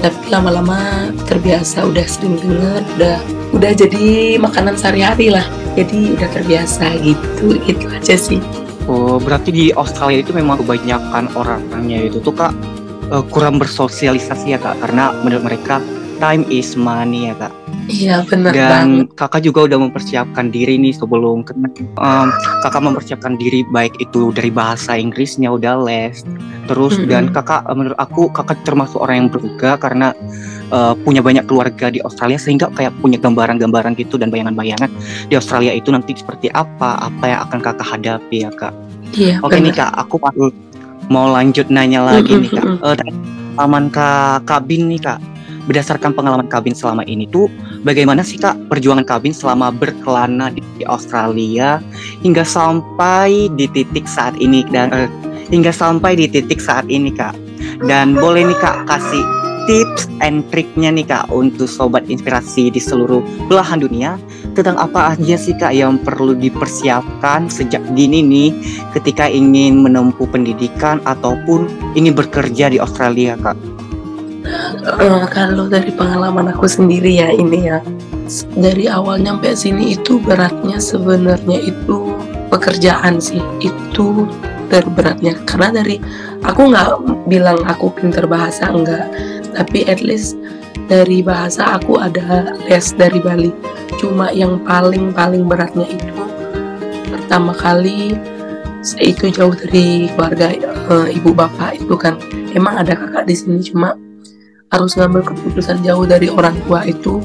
Tapi 0.00 0.32
lama-lama 0.32 1.12
terbiasa 1.28 1.84
udah 1.84 2.06
sering 2.08 2.40
dengar 2.40 2.80
udah 2.96 3.18
udah 3.52 3.72
jadi 3.76 4.40
makanan 4.40 4.74
sehari-hari 4.80 5.28
lah. 5.28 5.44
Jadi 5.76 6.16
udah 6.16 6.28
terbiasa 6.32 6.96
gitu 7.04 7.60
gitu 7.68 7.84
aja 7.92 8.16
sih. 8.16 8.40
Oh 8.88 9.20
berarti 9.20 9.52
di 9.52 9.64
Australia 9.76 10.24
itu 10.24 10.32
memang 10.32 10.64
kebanyakan 10.64 11.30
orangnya 11.36 12.10
itu 12.10 12.18
tuh 12.18 12.32
kak 12.32 12.50
uh, 13.12 13.22
kurang 13.28 13.60
bersosialisasi 13.60 14.56
ya 14.56 14.58
kak? 14.58 14.80
Karena 14.80 15.12
menurut 15.20 15.44
mereka 15.44 15.78
time 16.20 16.44
is 16.48 16.76
money 16.76 17.26
ya 17.26 17.34
kak 17.36 17.52
Iya 17.90 18.22
benar 18.22 18.52
dan 18.52 18.68
banget. 19.02 19.06
kakak 19.18 19.42
juga 19.42 19.66
udah 19.66 19.78
mempersiapkan 19.80 20.46
diri 20.48 20.78
nih 20.78 20.94
sebelum 20.94 21.42
em, 21.42 22.28
kakak 22.62 22.78
mempersiapkan 22.78 23.34
diri 23.34 23.66
baik 23.66 23.98
itu 23.98 24.30
dari 24.30 24.46
bahasa 24.48 24.94
Inggrisnya 24.94 25.50
udah 25.50 25.74
les 25.80 26.22
terus 26.64 26.94
Mm-mm. 26.94 27.10
dan 27.10 27.24
kakak 27.28 27.66
menurut 27.68 27.98
aku 27.98 28.30
kakak 28.30 28.62
termasuk 28.62 29.00
orang 29.00 29.16
yang 29.16 29.28
berguna 29.28 29.74
karena 29.74 30.08
eh, 30.70 30.94
punya 31.02 31.18
banyak 31.18 31.42
keluarga 31.44 31.90
di 31.90 31.98
Australia 31.98 32.38
sehingga 32.38 32.70
kayak 32.70 32.94
punya 33.00 33.18
gambaran-gambaran 33.18 33.98
gitu 33.98 34.14
dan 34.14 34.30
bayangan-bayangan 34.30 34.86
di 35.26 35.34
Australia 35.34 35.74
itu 35.74 35.90
nanti 35.90 36.14
seperti 36.14 36.46
apa 36.52 36.94
apa 37.02 37.24
yang 37.26 37.40
akan 37.42 37.58
kakak 37.58 37.86
hadapi 37.88 38.46
ya 38.46 38.52
kak 38.52 38.70
Iya 39.10 39.42
Oke 39.42 39.58
nih 39.58 39.74
benar. 39.74 39.90
kak, 39.90 40.06
aku 40.06 40.14
mau- 41.10 41.32
lanjut 41.32 41.66
nanya 41.66 42.06
lagi 42.06 42.30
Mm-mm, 42.30 42.42
nih 42.46 42.50
kak. 42.52 42.62
mm-mm. 42.62 42.86
Eh, 42.86 42.96
pengalaman 43.50 43.84
kak 43.90 44.46
kabin 44.46 44.86
nih 44.86 45.02
kak, 45.02 45.18
berdasarkan 45.68 46.16
pengalaman 46.16 46.48
kabin 46.48 46.72
selama 46.76 47.04
ini 47.04 47.28
tuh, 47.28 47.50
bagaimana 47.84 48.24
sih 48.24 48.40
kak 48.40 48.56
perjuangan 48.68 49.04
kabin 49.04 49.34
selama 49.34 49.72
berkelana 49.74 50.52
di, 50.52 50.62
Australia 50.88 51.80
hingga 52.24 52.44
sampai 52.44 53.52
di 53.52 53.68
titik 53.68 54.08
saat 54.08 54.36
ini 54.40 54.64
dan 54.72 54.88
eh, 54.92 55.10
hingga 55.52 55.74
sampai 55.74 56.16
di 56.16 56.26
titik 56.30 56.60
saat 56.60 56.88
ini 56.88 57.12
kak. 57.12 57.36
Dan 57.84 58.16
boleh 58.16 58.48
nih 58.48 58.58
kak 58.60 58.88
kasih 58.88 59.24
tips 59.68 60.08
and 60.18 60.42
triknya 60.50 60.90
nih 60.90 61.06
kak 61.06 61.30
untuk 61.30 61.70
sobat 61.70 62.02
inspirasi 62.10 62.74
di 62.74 62.80
seluruh 62.82 63.22
belahan 63.46 63.78
dunia 63.78 64.18
tentang 64.58 64.74
apa 64.80 65.14
aja 65.14 65.38
sih 65.38 65.54
kak 65.54 65.70
yang 65.70 66.00
perlu 66.00 66.34
dipersiapkan 66.34 67.46
sejak 67.46 67.84
dini 67.94 68.18
nih 68.24 68.50
ketika 68.98 69.30
ingin 69.30 69.84
menempuh 69.84 70.26
pendidikan 70.26 70.98
ataupun 71.06 71.70
ingin 71.94 72.16
bekerja 72.16 72.72
di 72.72 72.82
Australia 72.82 73.38
kak. 73.38 73.79
Eh, 74.80 75.24
kalau 75.28 75.68
dari 75.68 75.92
pengalaman 75.92 76.48
aku 76.56 76.64
sendiri 76.64 77.20
ya 77.20 77.28
ini 77.28 77.68
ya. 77.68 77.84
Dari 78.56 78.88
awal 78.88 79.20
nyampe 79.20 79.52
sini 79.52 79.92
itu 79.98 80.16
beratnya 80.22 80.80
sebenarnya 80.80 81.60
itu 81.60 82.16
pekerjaan 82.48 83.20
sih. 83.20 83.42
Itu 83.60 84.24
terberatnya. 84.72 85.36
Karena 85.44 85.82
dari 85.82 86.00
aku 86.46 86.72
nggak 86.72 86.90
bilang 87.28 87.60
aku 87.68 87.92
pinter 87.92 88.24
bahasa 88.24 88.72
enggak. 88.72 89.04
Tapi 89.52 89.84
at 89.84 90.00
least 90.00 90.40
dari 90.88 91.20
bahasa 91.20 91.76
aku 91.76 92.00
ada 92.00 92.56
les 92.64 92.96
dari 92.96 93.20
Bali. 93.20 93.52
Cuma 94.00 94.32
yang 94.32 94.64
paling 94.64 95.12
paling 95.12 95.44
beratnya 95.44 95.84
itu 95.84 96.24
pertama 97.10 97.52
kali 97.52 98.16
itu 98.96 99.28
jauh 99.28 99.52
dari 99.52 100.08
keluarga 100.16 100.56
eh, 100.56 101.08
ibu 101.12 101.36
bapak 101.36 101.84
itu 101.84 101.94
kan. 102.00 102.16
Emang 102.56 102.80
ada 102.80 102.96
kakak 102.96 103.28
di 103.28 103.36
sini 103.36 103.60
cuma 103.60 103.92
harus 104.70 104.94
ngambil 104.94 105.34
keputusan 105.34 105.82
jauh 105.82 106.06
dari 106.06 106.30
orang 106.30 106.54
tua 106.66 106.86
itu 106.86 107.18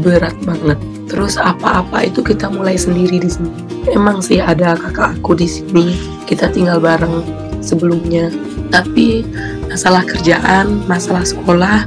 berat 0.00 0.32
banget. 0.44 0.80
Terus 1.12 1.36
apa-apa 1.36 2.08
itu 2.08 2.24
kita 2.24 2.48
mulai 2.48 2.80
sendiri 2.80 3.20
di 3.20 3.28
sini. 3.28 3.52
Emang 3.92 4.24
sih 4.24 4.40
ada 4.40 4.72
kakak 4.72 5.20
aku 5.20 5.36
di 5.36 5.44
sini, 5.44 5.92
kita 6.24 6.48
tinggal 6.48 6.80
bareng 6.80 7.20
sebelumnya. 7.60 8.32
Tapi 8.72 9.20
masalah 9.68 10.00
kerjaan, 10.08 10.80
masalah 10.88 11.28
sekolah, 11.28 11.84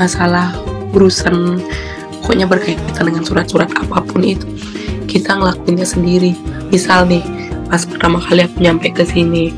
masalah 0.00 0.56
urusan 0.96 1.60
pokoknya 2.24 2.48
berkaitan 2.48 3.04
dengan 3.12 3.24
surat-surat 3.24 3.68
apa 3.76 4.00
pun 4.00 4.24
itu 4.24 4.48
kita 5.04 5.36
ngelakuinnya 5.36 5.84
sendiri. 5.84 6.32
Misal 6.72 7.04
nih, 7.08 7.24
pas 7.68 7.84
pertama 7.84 8.20
kali 8.20 8.44
aku 8.44 8.56
nyampe 8.64 8.88
ke 8.92 9.04
sini, 9.04 9.52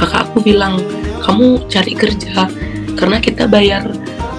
kakak 0.00 0.28
aku 0.28 0.40
bilang, 0.40 0.80
"Kamu 1.20 1.68
cari 1.68 1.92
kerja 1.92 2.48
karena 3.02 3.18
kita 3.18 3.50
bayar 3.50 3.82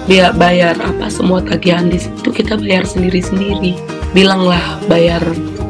biar 0.08 0.32
bayar 0.40 0.72
apa 0.80 1.12
semua 1.12 1.44
tagihan 1.44 1.84
di 1.84 2.00
situ 2.00 2.32
kita 2.32 2.56
bayar 2.56 2.88
sendiri-sendiri. 2.88 3.76
Bilanglah 4.16 4.80
bayar 4.88 5.20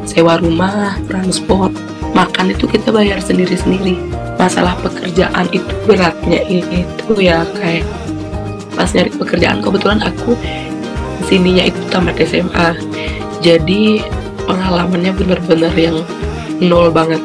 sewa 0.07 0.39
rumah 0.39 0.95
transport 1.11 1.75
makan 2.15 2.55
itu 2.55 2.63
kita 2.71 2.95
bayar 2.95 3.19
sendiri-sendiri. 3.19 3.99
Masalah 4.39 4.79
pekerjaan 4.79 5.51
itu 5.51 5.67
beratnya 5.83 6.39
itu 6.47 7.11
ya 7.19 7.43
kayak 7.59 7.83
pas 8.79 8.87
nyari 8.95 9.11
pekerjaan. 9.11 9.59
Kebetulan 9.59 9.99
aku 9.99 10.39
sininya 11.27 11.67
itu 11.67 11.79
tamat 11.91 12.15
SMA 12.23 12.79
jadi 13.43 14.07
pengalamannya 14.47 15.11
bener-bener 15.19 15.75
yang 15.75 15.99
nol 16.63 16.95
banget. 16.95 17.19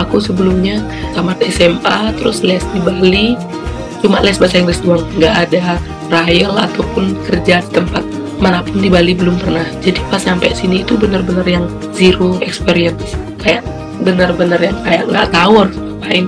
Aku 0.00 0.24
sebelumnya 0.24 0.80
tamat 1.12 1.36
SMA 1.52 2.16
terus 2.16 2.40
les 2.40 2.64
di 2.72 2.80
Bali 2.80 3.51
cuma 4.02 4.18
les 4.20 4.36
bahasa 4.36 4.58
Inggris 4.58 4.82
doang 4.82 5.06
nggak 5.16 5.34
ada 5.48 5.78
trial 6.10 6.52
ataupun 6.58 7.16
kerja 7.24 7.62
di 7.64 7.70
tempat 7.72 8.04
mana 8.42 8.58
pun 8.58 8.82
di 8.82 8.90
Bali 8.90 9.14
belum 9.14 9.38
pernah. 9.38 9.62
Jadi 9.78 10.02
pas 10.10 10.18
sampai 10.18 10.50
sini 10.50 10.82
itu 10.82 10.98
bener-bener 10.98 11.46
yang 11.46 11.64
zero 11.94 12.42
experience. 12.42 13.14
Kayak 13.38 13.62
bener-bener 14.02 14.58
yang 14.58 14.78
kayak 14.82 15.06
nggak 15.06 15.30
tahu 15.30 15.62
harus 15.62 15.78
ngapain. 15.78 16.26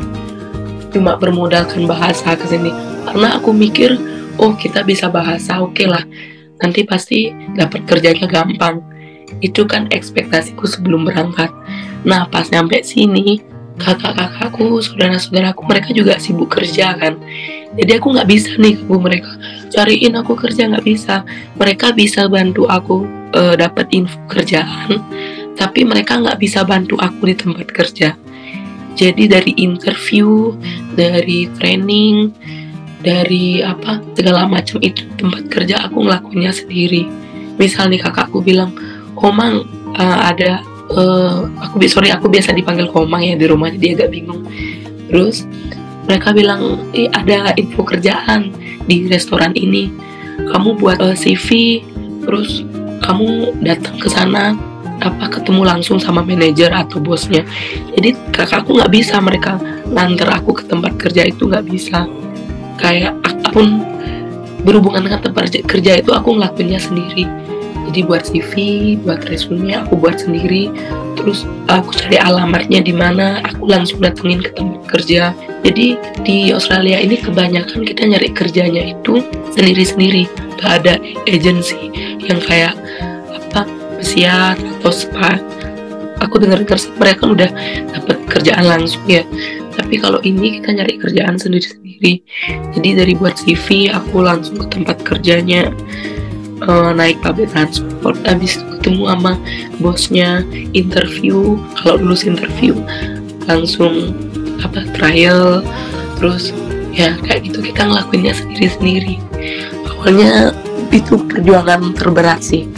Cuma 0.94 1.18
bermodalkan 1.18 1.90
bahasa 1.90 2.38
ke 2.38 2.46
sini. 2.46 2.70
Karena 3.02 3.34
aku 3.42 3.50
mikir 3.50 3.98
oh 4.38 4.54
kita 4.54 4.86
bisa 4.86 5.10
bahasa 5.10 5.58
oke 5.58 5.82
lah. 5.82 6.06
Nanti 6.62 6.86
pasti 6.86 7.34
dapat 7.58 7.82
kerjanya 7.90 8.30
gampang. 8.30 8.78
Itu 9.42 9.66
kan 9.66 9.90
ekspektasiku 9.90 10.70
sebelum 10.70 11.10
berangkat. 11.10 11.50
Nah 12.06 12.30
pas 12.30 12.46
nyampe 12.46 12.78
sini 12.86 13.42
kakak-kakakku 13.74 14.78
saudara-saudaraku 14.78 15.66
mereka 15.66 15.90
juga 15.90 16.14
sibuk 16.22 16.46
kerja 16.46 16.94
kan 16.94 17.18
jadi 17.74 17.98
aku 17.98 18.14
nggak 18.14 18.28
bisa 18.30 18.50
nih 18.62 18.78
bu 18.86 19.02
mereka. 19.02 19.34
Cariin 19.74 20.14
aku 20.14 20.38
kerja 20.38 20.70
nggak 20.70 20.86
bisa. 20.86 21.26
Mereka 21.58 21.90
bisa 21.94 22.30
bantu 22.30 22.70
aku 22.70 23.02
eh, 23.34 23.54
dapat 23.58 23.90
info 23.90 24.18
kerjaan 24.30 25.02
tapi 25.54 25.86
mereka 25.86 26.18
nggak 26.18 26.38
bisa 26.38 26.66
bantu 26.66 26.98
aku 26.98 27.30
di 27.30 27.34
tempat 27.34 27.66
kerja. 27.70 28.14
Jadi 28.94 29.26
dari 29.26 29.52
interview 29.58 30.54
dari 30.94 31.50
training 31.58 32.30
dari 33.02 33.60
apa 33.60 33.98
segala 34.14 34.46
macam 34.46 34.78
itu 34.80 35.02
tempat 35.18 35.50
kerja 35.50 35.82
aku 35.90 36.06
ngelakuinnya 36.06 36.54
sendiri. 36.54 37.10
Misal 37.58 37.90
nih 37.90 38.02
kakakku 38.02 38.42
bilang 38.42 38.74
Komang 39.18 39.66
eh, 39.98 40.18
ada 40.30 40.62
eh, 40.94 41.38
aku 41.58 41.82
sorry 41.90 42.14
aku 42.14 42.30
biasa 42.30 42.54
dipanggil 42.54 42.86
Komang 42.90 43.22
ya 43.22 43.34
di 43.34 43.46
rumah 43.50 43.70
dia 43.74 43.98
agak 43.98 44.14
bingung. 44.14 44.46
Terus 45.10 45.46
mereka 46.04 46.32
bilang 46.36 46.84
eh, 46.92 47.08
ada 47.12 47.52
info 47.56 47.84
kerjaan 47.84 48.52
di 48.84 49.08
restoran 49.08 49.52
ini. 49.56 49.88
Kamu 50.50 50.76
buat 50.76 51.00
eh, 51.00 51.16
CV 51.16 51.80
terus 52.24 52.64
kamu 53.04 53.60
datang 53.60 54.00
ke 54.00 54.08
sana 54.08 54.56
apa 55.02 55.26
ketemu 55.28 55.68
langsung 55.68 56.00
sama 56.00 56.24
manajer 56.24 56.72
atau 56.72 57.02
bosnya. 57.02 57.44
Jadi 57.96 58.16
kakakku 58.32 58.78
nggak 58.78 58.92
bisa 58.92 59.20
mereka 59.20 59.60
nganter 59.90 60.28
aku 60.32 60.56
ke 60.56 60.64
tempat 60.64 60.96
kerja 60.96 61.28
itu 61.28 61.48
nggak 61.48 61.66
bisa. 61.68 62.08
Kayak 62.80 63.16
apa 63.22 63.48
pun 63.54 63.84
berhubungan 64.64 65.04
dengan 65.04 65.20
tempat 65.20 65.52
kerja 65.68 66.00
itu 66.00 66.10
aku 66.10 66.40
ngelakuinnya 66.40 66.80
sendiri 66.80 67.28
jadi 67.94 68.10
buat 68.10 68.26
CV 68.26 68.52
buat 69.06 69.22
resume 69.30 69.70
aku 69.70 69.94
buat 69.94 70.18
sendiri. 70.18 70.66
Terus 71.14 71.46
aku 71.70 71.94
cari 71.94 72.18
alamatnya 72.18 72.82
di 72.82 72.90
mana 72.90 73.38
aku 73.46 73.70
langsung 73.70 74.02
datengin 74.02 74.42
ke 74.42 74.50
tempat 74.50 74.82
kerja. 74.90 75.30
Jadi 75.62 75.94
di 76.26 76.50
Australia 76.50 76.98
ini 76.98 77.22
kebanyakan 77.22 77.86
kita 77.86 78.02
nyari 78.10 78.34
kerjanya 78.34 78.98
itu 78.98 79.22
sendiri-sendiri. 79.54 80.26
Gak 80.58 80.82
ada 80.82 80.98
agency 81.30 81.94
yang 82.18 82.42
kayak 82.42 82.74
apa 83.30 83.62
pesiar 84.02 84.58
atau 84.58 84.90
spa. 84.90 85.38
Aku 86.18 86.42
sih 86.74 86.90
mereka 86.98 87.30
udah 87.30 87.50
dapat 87.94 88.18
kerjaan 88.26 88.66
langsung 88.66 89.06
ya. 89.06 89.22
Tapi 89.78 90.02
kalau 90.02 90.18
ini 90.26 90.58
kita 90.58 90.82
nyari 90.82 90.98
kerjaan 90.98 91.38
sendiri-sendiri. 91.38 92.26
Jadi 92.74 92.88
dari 92.98 93.14
buat 93.14 93.38
CV 93.38 93.94
aku 93.94 94.18
langsung 94.18 94.58
ke 94.58 94.82
tempat 94.82 94.98
kerjanya 95.06 95.70
eh, 96.62 96.90
naik 96.94 97.18
public 97.24 97.50
transport 97.50 98.18
habis 98.22 98.60
ketemu 98.78 99.10
sama 99.10 99.32
bosnya 99.80 100.44
interview. 100.76 101.58
Kalau 101.80 101.98
lulus 101.98 102.28
interview 102.28 102.76
langsung 103.48 104.12
apa 104.60 104.84
trial 104.96 105.64
terus 106.20 106.52
ya 106.94 107.16
kayak 107.26 107.50
gitu. 107.50 107.58
Kita 107.64 107.88
ngelakuinnya 107.88 108.34
sendiri-sendiri. 108.36 109.18
Awalnya 109.88 110.54
itu 110.94 111.18
perjuangan 111.18 111.96
terberat 111.96 112.44
sih. 112.44 112.68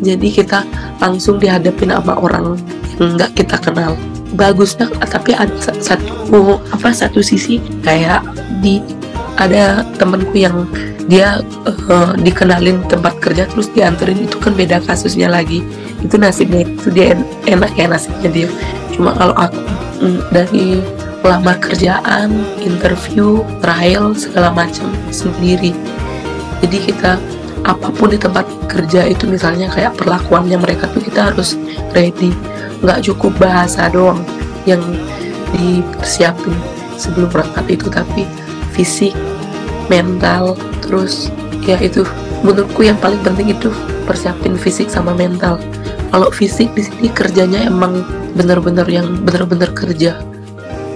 Jadi 0.00 0.32
kita 0.32 0.64
langsung 0.96 1.36
dihadapin 1.36 1.92
sama 1.92 2.16
orang 2.16 2.56
yang 2.96 3.18
nggak 3.20 3.36
kita 3.36 3.60
kenal. 3.60 3.92
Bagusnya 4.32 4.86
tapi 5.10 5.34
ada 5.34 5.52
sa- 5.58 5.76
satu 5.76 6.30
apa 6.70 6.88
satu 6.94 7.20
sisi 7.20 7.58
kayak 7.82 8.22
di 8.62 8.80
ada 9.36 9.86
temenku 9.98 10.34
yang 10.34 10.66
dia 11.06 11.42
eh, 11.66 12.10
dikenalin 12.22 12.82
tempat 12.86 13.18
kerja 13.18 13.46
terus 13.50 13.70
dianterin. 13.70 14.26
Itu 14.26 14.38
kan 14.38 14.54
beda 14.54 14.82
kasusnya 14.82 15.30
lagi. 15.30 15.62
Itu 16.00 16.16
nasibnya 16.16 16.64
itu 16.64 16.88
dia 16.90 17.14
en- 17.14 17.28
enak 17.46 17.72
ya 17.76 17.86
nasibnya 17.90 18.30
dia. 18.30 18.48
Cuma 18.94 19.14
kalau 19.14 19.34
aku 19.36 19.60
mm, 20.02 20.20
dari 20.32 20.66
melamar 21.20 21.60
kerjaan 21.60 22.32
interview 22.64 23.44
trial 23.60 24.16
segala 24.16 24.50
macam 24.54 24.88
sendiri. 25.12 25.76
Jadi 26.64 26.78
kita 26.92 27.20
apa 27.60 27.92
pun 27.92 28.08
di 28.08 28.16
tempat 28.16 28.48
kerja 28.72 29.04
itu 29.04 29.28
misalnya 29.28 29.68
kayak 29.68 29.92
perlakuannya 30.00 30.56
mereka 30.56 30.88
tuh 30.88 31.04
kita 31.04 31.32
harus 31.32 31.60
ready. 31.92 32.32
Nggak 32.80 33.04
cukup 33.12 33.36
bahasa 33.36 33.92
doang 33.92 34.24
yang 34.64 34.80
dipersiapin 35.52 36.54
sebelum 36.96 37.28
berangkat 37.28 37.80
itu 37.80 37.88
tapi 37.88 38.24
fisik 38.80 39.12
mental 39.92 40.56
terus 40.80 41.28
ya 41.68 41.76
itu 41.84 42.00
menurutku 42.40 42.80
yang 42.80 42.96
paling 42.96 43.20
penting 43.20 43.52
itu 43.52 43.68
persiapin 44.08 44.56
fisik 44.56 44.88
sama 44.88 45.12
mental. 45.12 45.60
Kalau 46.08 46.32
fisik 46.32 46.72
di 46.72 46.88
sini 46.88 47.12
kerjanya 47.12 47.68
emang 47.68 48.00
bener-bener 48.32 48.88
yang 48.88 49.20
bener-bener 49.20 49.68
kerja. 49.76 50.16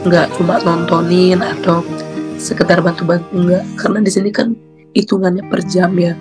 Nggak 0.08 0.32
cuma 0.40 0.64
nontonin 0.64 1.44
atau 1.44 1.84
sekedar 2.40 2.80
bantu-bantu 2.80 3.28
enggak 3.36 3.64
karena 3.76 3.98
di 4.00 4.10
sini 4.10 4.32
kan 4.32 4.56
hitungannya 4.96 5.44
per 5.52 5.60
jam 5.68 5.92
ya. 6.00 6.16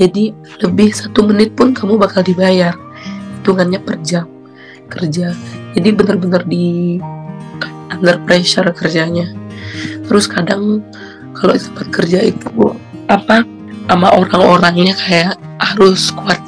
Jadi 0.00 0.32
lebih 0.64 0.88
satu 0.90 1.28
menit 1.28 1.52
pun 1.52 1.76
kamu 1.76 2.00
bakal 2.00 2.24
dibayar. 2.24 2.72
Hitungannya 3.44 3.84
per 3.84 4.00
jam 4.00 4.24
kerja. 4.88 5.36
Jadi 5.76 5.88
bener-bener 5.92 6.40
di 6.48 6.96
under 7.92 8.16
pressure 8.24 8.72
kerjanya 8.72 9.43
terus 10.06 10.28
kadang 10.28 10.84
kalau 11.34 11.54
tempat 11.56 11.86
kerja 11.90 12.30
itu 12.30 12.48
apa 13.10 13.44
sama 13.90 14.08
orang-orangnya 14.16 14.96
kayak 14.96 15.36
harus 15.60 16.08
kuat 16.14 16.40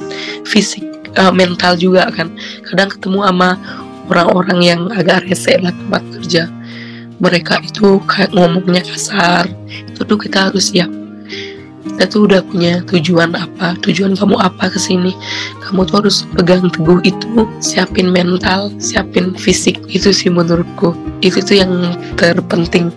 fisik 0.48 0.84
uh, 1.20 1.32
mental 1.32 1.76
juga 1.76 2.08
kan. 2.12 2.32
Kadang 2.64 2.88
ketemu 2.92 3.28
sama 3.28 3.60
orang-orang 4.08 4.58
yang 4.62 4.80
agak 4.92 5.26
rese 5.26 5.58
lah 5.60 5.72
tempat 5.74 6.02
kerja. 6.16 6.48
Mereka 7.16 7.64
itu 7.64 8.00
kayak 8.04 8.32
ngomongnya 8.36 8.84
kasar. 8.84 9.48
Itu 9.68 10.04
tuh 10.04 10.20
kita 10.20 10.52
harus 10.52 10.72
siap 10.72 10.88
kita 11.86 12.04
tuh 12.10 12.26
udah 12.28 12.42
punya 12.44 12.82
tujuan 12.90 13.32
apa? 13.32 13.78
Tujuan 13.86 14.18
kamu 14.18 14.36
apa 14.36 14.68
ke 14.68 14.76
sini? 14.76 15.14
Kamu 15.62 15.86
tuh 15.86 16.04
harus 16.04 16.26
pegang 16.34 16.66
teguh 16.68 17.00
itu 17.06 17.46
siapin 17.62 18.10
mental 18.10 18.68
siapin 18.82 19.32
fisik. 19.38 19.78
Itu 19.88 20.10
sih 20.10 20.28
menurutku. 20.28 20.92
Itu 21.22 21.40
tuh 21.40 21.62
yang 21.62 21.72
terpenting. 22.18 22.90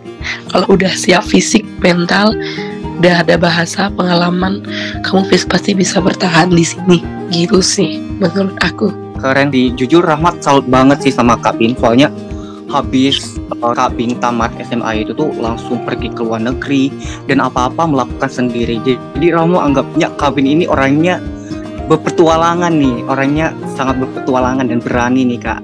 Kalau 0.52 0.67
udah 0.75 0.91
siap 0.91 1.23
fisik 1.23 1.63
mental 1.80 2.36
udah 2.99 3.23
ada 3.23 3.39
bahasa 3.39 3.88
pengalaman 3.95 4.60
kamu 5.08 5.32
pasti 5.47 5.71
bisa 5.71 6.04
bertahan 6.04 6.52
di 6.52 6.65
sini. 6.67 6.99
Gitu 7.32 7.63
sih 7.63 8.04
menurut 8.19 8.58
aku. 8.60 8.91
Keren 9.19 9.52
di 9.52 9.71
jujur 9.75 10.04
Rahmat 10.04 10.43
salut 10.43 10.67
banget 10.67 11.04
sih 11.08 11.13
sama 11.13 11.39
Kak 11.39 11.60
Bin 11.60 11.75
soalnya 11.75 12.12
habis 12.69 13.38
uh, 13.49 13.89
tamat 14.21 14.51
SMA 14.63 15.03
itu 15.05 15.12
tuh 15.17 15.34
langsung 15.38 15.82
pergi 15.84 16.13
ke 16.13 16.21
luar 16.21 16.41
negeri 16.45 16.93
dan 17.25 17.41
apa-apa 17.41 17.89
melakukan 17.89 18.29
sendiri. 18.29 18.79
Jadi 18.86 19.27
Romo 19.34 19.60
anggapnya 19.60 20.13
Kak 20.15 20.38
Bin 20.38 20.45
ini 20.45 20.69
orangnya 20.69 21.19
berpetualangan 21.89 22.69
nih, 22.69 23.01
orangnya 23.10 23.49
sangat 23.73 23.97
berpetualangan 23.97 24.69
dan 24.69 24.79
berani 24.79 25.25
nih 25.25 25.41
Kak. 25.41 25.62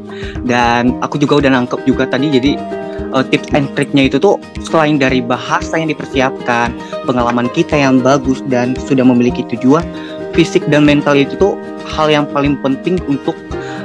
Dan 0.50 0.98
aku 1.06 1.22
juga 1.22 1.46
udah 1.46 1.54
nangkep 1.54 1.86
juga 1.86 2.10
tadi 2.10 2.34
jadi 2.34 2.58
uh, 3.14 3.22
tips 3.22 3.54
and 3.54 3.70
triknya 3.78 4.10
itu 4.10 4.18
tuh 4.18 4.42
selain 4.66 4.98
dari 4.98 5.22
bahasa 5.22 5.78
yang 5.78 5.94
dipersiapkan, 5.94 6.74
pengalaman 7.06 7.46
kita 7.54 7.78
yang 7.78 8.02
bagus 8.02 8.42
dan 8.50 8.74
sudah 8.74 9.06
memiliki 9.06 9.46
tujuan, 9.54 9.86
fisik 10.34 10.66
dan 10.74 10.84
mental 10.84 11.14
itu 11.14 11.38
tuh 11.38 11.54
hal 11.86 12.10
yang 12.10 12.26
paling 12.34 12.58
penting 12.66 12.98
untuk 13.06 13.38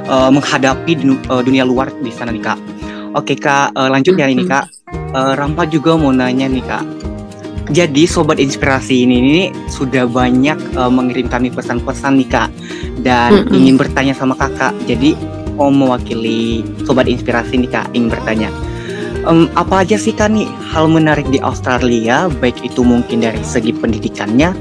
uh, 0.09 0.33
menghadapi 0.33 0.97
dunia 1.45 1.63
luar 1.63 1.93
di 2.01 2.09
sana 2.09 2.33
nih 2.33 2.41
Kak. 2.41 2.80
Oke 3.11 3.35
kak, 3.35 3.75
uh, 3.75 3.91
lanjut 3.91 4.15
ya 4.15 4.31
ini 4.31 4.47
kak. 4.47 4.71
Uh, 5.11 5.35
Rampa 5.35 5.67
juga 5.67 5.99
mau 5.99 6.15
nanya 6.15 6.47
nih 6.47 6.63
kak. 6.63 6.85
Jadi 7.71 8.03
sobat 8.03 8.39
inspirasi 8.39 9.07
ini, 9.07 9.15
ini 9.19 9.43
sudah 9.71 10.07
banyak 10.07 10.75
uh, 10.75 10.91
mengirim 10.91 11.27
kami 11.27 11.51
pesan-pesan 11.51 12.19
nih 12.19 12.29
kak, 12.31 12.49
dan 13.03 13.47
mm-hmm. 13.47 13.55
ingin 13.55 13.75
bertanya 13.79 14.13
sama 14.15 14.35
kakak. 14.35 14.75
Jadi 14.87 15.15
mau 15.55 15.71
mewakili 15.71 16.63
sobat 16.87 17.07
inspirasi 17.07 17.59
nih 17.59 17.71
kak, 17.71 17.85
ingin 17.91 18.11
bertanya 18.11 18.49
um, 19.25 19.49
apa 19.57 19.85
aja 19.85 19.97
sih 19.97 20.13
kan 20.13 20.33
nih 20.33 20.49
hal 20.71 20.89
menarik 20.89 21.27
di 21.29 21.37
Australia? 21.41 22.29
Baik 22.41 22.61
itu 22.65 22.81
mungkin 22.81 23.25
dari 23.25 23.41
segi 23.41 23.73
pendidikannya 23.75 24.53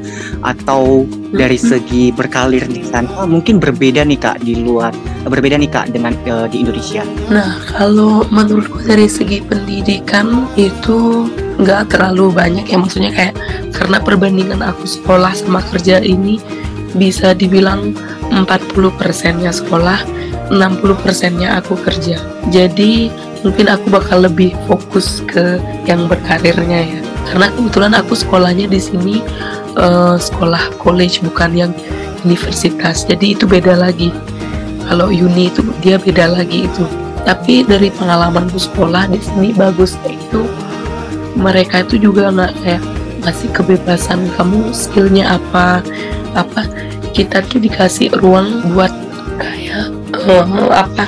atau 0.45 1.05
dari 1.33 1.57
segi 1.57 2.11
berkalir 2.13 2.65
di 2.67 2.85
sana? 2.85 3.25
Mungkin 3.25 3.61
berbeda 3.61 4.05
nih 4.05 4.19
kak 4.21 4.43
di 4.45 4.61
luar 4.61 4.93
berbeda 5.29 5.61
nih 5.61 5.71
kak 5.71 5.93
dengan 5.93 6.17
uh, 6.29 6.49
di 6.49 6.65
Indonesia. 6.65 7.05
Nah 7.29 7.61
kalau 7.69 8.25
menurutku 8.33 8.81
dari 8.85 9.07
segi 9.07 9.45
pendidikan 9.45 10.49
itu 10.57 11.29
nggak 11.61 11.93
terlalu 11.93 12.33
banyak 12.33 12.65
ya. 12.65 12.77
Maksudnya 12.81 13.13
kayak 13.13 13.35
karena 13.77 14.01
perbandingan 14.01 14.61
aku 14.65 14.89
sekolah 14.89 15.33
sama 15.37 15.61
kerja 15.69 16.01
ini 16.01 16.41
bisa 16.97 17.37
dibilang 17.37 17.95
40 18.33 18.99
persennya 18.99 19.55
sekolah 19.55 20.03
60 20.51 21.05
persennya 21.05 21.63
aku 21.63 21.79
kerja. 21.79 22.19
Jadi 22.51 23.13
mungkin 23.41 23.73
aku 23.73 23.89
bakal 23.89 24.25
lebih 24.25 24.53
fokus 24.69 25.25
ke 25.25 25.61
yang 25.89 26.07
berkarirnya 26.07 26.81
ya. 26.97 27.01
Karena 27.31 27.47
kebetulan 27.53 27.93
aku 27.97 28.13
sekolahnya 28.17 28.67
di 28.69 28.81
sini 28.81 29.17
uh, 29.77 30.17
sekolah 30.17 30.77
college 30.81 31.25
bukan 31.25 31.53
yang 31.57 31.73
universitas. 32.25 33.05
Jadi 33.09 33.37
itu 33.37 33.45
beda 33.49 33.77
lagi. 33.77 34.13
Kalau 34.89 35.09
uni 35.09 35.49
itu 35.49 35.63
dia 35.81 35.97
beda 35.97 36.35
lagi 36.35 36.67
itu. 36.67 36.85
Tapi 37.23 37.63
dari 37.69 37.93
pengalamanku 37.93 38.57
sekolah 38.57 39.13
di 39.13 39.21
sini 39.21 39.53
bagusnya 39.53 40.17
itu 40.17 40.41
mereka 41.37 41.85
itu 41.85 42.01
juga 42.01 42.33
nggak 42.33 42.53
kayak 42.65 42.83
masih 43.21 43.49
kebebasan 43.53 44.21
kamu 44.37 44.73
skillnya 44.73 45.39
apa. 45.39 45.85
Apa? 46.35 46.67
Kita 47.15 47.45
tuh 47.47 47.61
dikasih 47.61 48.11
ruang 48.19 48.73
buat 48.73 48.91
kayak 49.39 49.93
uh, 50.27 50.73
apa 50.73 51.07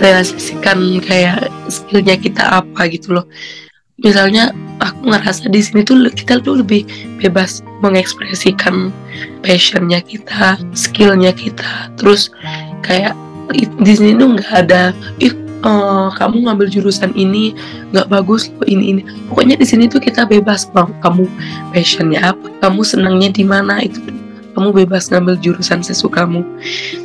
merealisasikan 0.00 1.04
kayak 1.04 1.52
skillnya 1.68 2.16
kita 2.16 2.64
apa 2.64 2.88
gitu 2.88 3.20
loh. 3.20 3.26
Misalnya 4.00 4.56
aku 4.80 5.12
ngerasa 5.12 5.52
di 5.52 5.60
sini 5.60 5.84
tuh 5.84 6.08
kita 6.08 6.40
tuh 6.40 6.64
lebih 6.64 6.88
bebas 7.20 7.60
mengekspresikan 7.84 8.88
passionnya 9.44 10.00
kita 10.00 10.56
skillnya 10.72 11.36
kita. 11.36 11.92
Terus 12.00 12.32
kayak 12.80 13.12
di 13.84 13.92
sini 13.92 14.16
tuh 14.16 14.40
nggak 14.40 14.52
ada 14.56 14.96
ih 15.20 15.36
uh, 15.68 16.08
kamu 16.16 16.48
ngambil 16.48 16.72
jurusan 16.72 17.12
ini 17.12 17.52
nggak 17.92 18.08
bagus 18.08 18.48
loh 18.56 18.64
ini 18.64 18.96
ini. 18.96 19.02
Pokoknya 19.28 19.60
di 19.60 19.68
sini 19.68 19.84
tuh 19.84 20.00
kita 20.00 20.24
bebas 20.24 20.72
mau 20.72 20.88
kamu 21.04 21.28
passionnya 21.76 22.32
apa 22.32 22.48
kamu 22.64 22.80
senangnya 22.80 23.28
di 23.28 23.44
mana 23.44 23.84
itu 23.84 24.00
kamu 24.54 24.84
bebas 24.84 25.10
ngambil 25.10 25.38
jurusan 25.40 25.80
sesukamu. 25.82 26.42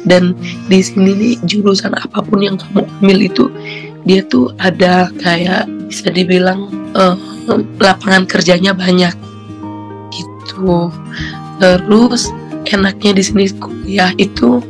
Dan 0.06 0.34
di 0.70 0.80
sini 0.82 1.12
nih 1.14 1.34
jurusan 1.46 1.94
apa 1.96 2.22
pun 2.22 2.42
yang 2.42 2.58
kamu 2.60 2.86
ambil 3.02 3.20
itu 3.22 3.46
dia 4.06 4.22
tuh 4.26 4.54
ada 4.62 5.10
kayak 5.18 5.66
bisa 5.90 6.14
dibilang 6.14 6.70
uh, 6.94 7.18
lapangan 7.82 8.26
kerjanya 8.26 8.74
banyak. 8.74 9.14
Gitu. 10.14 10.90
Terus 11.62 12.34
enaknya 12.70 13.18
di 13.18 13.24
sini 13.24 13.46
kuliah 13.58 14.14
itu 14.18 14.62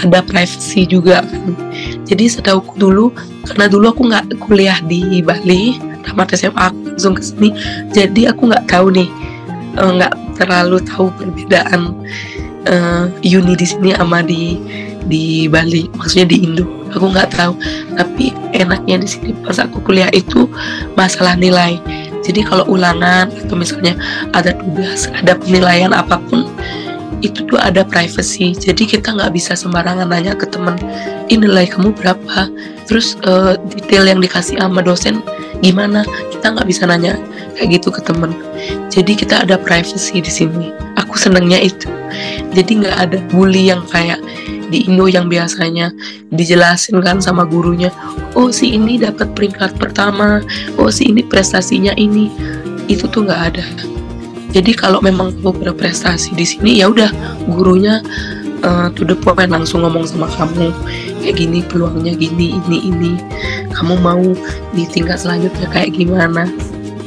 ada 0.00 0.24
privacy 0.24 0.88
juga 0.88 1.24
kan. 1.24 1.52
Jadi 2.08 2.24
setahu 2.28 2.64
dulu 2.80 3.12
karena 3.44 3.68
dulu 3.68 3.92
aku 3.92 4.02
nggak 4.08 4.26
kuliah 4.40 4.78
di 4.88 5.20
Bali 5.20 5.76
tamat 6.02 6.34
SMA 6.34 6.58
aku 6.58 6.80
langsung 6.96 7.14
ke 7.14 7.22
sini. 7.22 7.48
Jadi 7.92 8.26
aku 8.28 8.50
nggak 8.50 8.66
tahu 8.66 8.90
nih 8.92 9.08
nggak 9.76 10.12
uh, 10.12 10.20
terlalu 10.36 10.78
tahu 10.84 11.08
perbedaan 11.16 11.96
uh, 12.68 13.08
uni 13.24 13.54
di 13.56 13.66
sini 13.66 13.90
sama 13.96 14.22
di 14.22 14.58
di 15.06 15.50
Bali 15.50 15.90
maksudnya 15.98 16.26
di 16.30 16.36
Indo. 16.46 16.66
Aku 16.94 17.08
nggak 17.10 17.34
tahu. 17.34 17.56
Tapi 17.96 18.30
enaknya 18.54 19.02
di 19.02 19.08
sini 19.08 19.30
pas 19.42 19.58
aku 19.58 19.82
kuliah 19.82 20.10
itu 20.12 20.46
masalah 20.94 21.34
nilai. 21.34 21.80
Jadi 22.22 22.46
kalau 22.46 22.62
ulangan 22.70 23.26
atau 23.34 23.58
misalnya 23.58 23.98
ada 24.30 24.54
tugas 24.54 25.10
ada 25.10 25.34
penilaian 25.34 25.90
apa 25.90 26.22
pun 26.30 26.46
itu 27.22 27.42
tuh 27.46 27.58
ada 27.58 27.82
privacy. 27.86 28.54
Jadi 28.54 28.86
kita 28.86 29.14
nggak 29.14 29.34
bisa 29.34 29.58
sembarangan 29.58 30.10
nanya 30.10 30.34
ke 30.38 30.46
temen 30.46 30.78
ini 31.30 31.46
nilai 31.46 31.66
kamu 31.66 31.94
berapa? 31.94 32.50
Terus 32.86 33.18
uh, 33.26 33.58
detail 33.70 34.06
yang 34.06 34.20
dikasih 34.22 34.58
sama 34.58 34.82
dosen 34.82 35.22
gimana? 35.62 36.06
Kita 36.30 36.54
nggak 36.54 36.66
bisa 36.66 36.86
nanya 36.86 37.18
kayak 37.56 37.80
gitu 37.80 37.88
ke 37.92 38.00
temen. 38.04 38.32
Jadi 38.88 39.12
kita 39.16 39.44
ada 39.44 39.56
privacy 39.60 40.20
di 40.20 40.32
sini. 40.32 40.72
Aku 41.00 41.16
senengnya 41.16 41.60
itu. 41.60 41.88
Jadi 42.52 42.84
nggak 42.84 42.96
ada 42.96 43.18
bully 43.32 43.72
yang 43.72 43.84
kayak 43.88 44.20
di 44.72 44.88
Indo 44.88 45.04
yang 45.08 45.28
biasanya 45.28 45.92
dijelasin 46.32 47.04
kan 47.04 47.20
sama 47.20 47.44
gurunya 47.44 47.92
oh 48.32 48.48
si 48.48 48.72
ini 48.72 48.96
dapat 49.00 49.32
peringkat 49.36 49.76
pertama. 49.76 50.40
Oh 50.80 50.88
si 50.88 51.08
ini 51.08 51.24
prestasinya 51.24 51.92
ini. 51.96 52.32
Itu 52.88 53.08
tuh 53.08 53.28
nggak 53.28 53.42
ada. 53.52 53.66
Jadi 54.52 54.76
kalau 54.76 55.00
memang 55.00 55.32
kamu 55.40 55.64
berprestasi 55.64 56.36
di 56.36 56.44
sini 56.44 56.84
ya 56.84 56.92
udah 56.92 57.08
gurunya 57.48 58.04
uh, 58.60 58.92
to 58.92 59.08
the 59.08 59.16
point 59.16 59.48
langsung 59.48 59.80
ngomong 59.80 60.04
sama 60.04 60.28
kamu 60.28 60.68
kayak 61.24 61.40
gini 61.40 61.64
peluangnya 61.64 62.12
gini 62.12 62.60
ini 62.60 62.78
ini. 62.92 63.12
Kamu 63.72 63.96
mau 64.04 64.20
di 64.76 64.84
tingkat 64.84 65.24
selanjutnya 65.24 65.68
kayak 65.72 65.96
gimana 65.96 66.52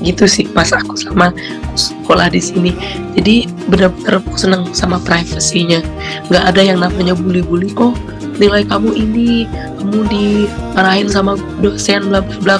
gitu 0.04 0.26
sih 0.28 0.46
pas 0.50 0.68
aku 0.74 0.98
sama 0.98 1.32
sekolah 1.76 2.32
di 2.32 2.42
sini. 2.42 2.72
Jadi 3.16 3.48
benar-benar 3.70 4.20
aku 4.20 4.36
seneng 4.36 4.68
sama 4.76 5.00
privasinya. 5.02 5.80
Nggak 6.28 6.44
ada 6.56 6.62
yang 6.62 6.80
namanya 6.82 7.14
bully-bully 7.16 7.72
oh 7.80 7.96
nilai 8.36 8.68
kamu 8.68 8.92
ini 8.96 9.48
kamu 9.80 10.00
dimarahin 10.12 11.08
sama 11.08 11.40
dosen 11.64 12.12
bla 12.12 12.20
bla 12.20 12.36
bla 12.44 12.56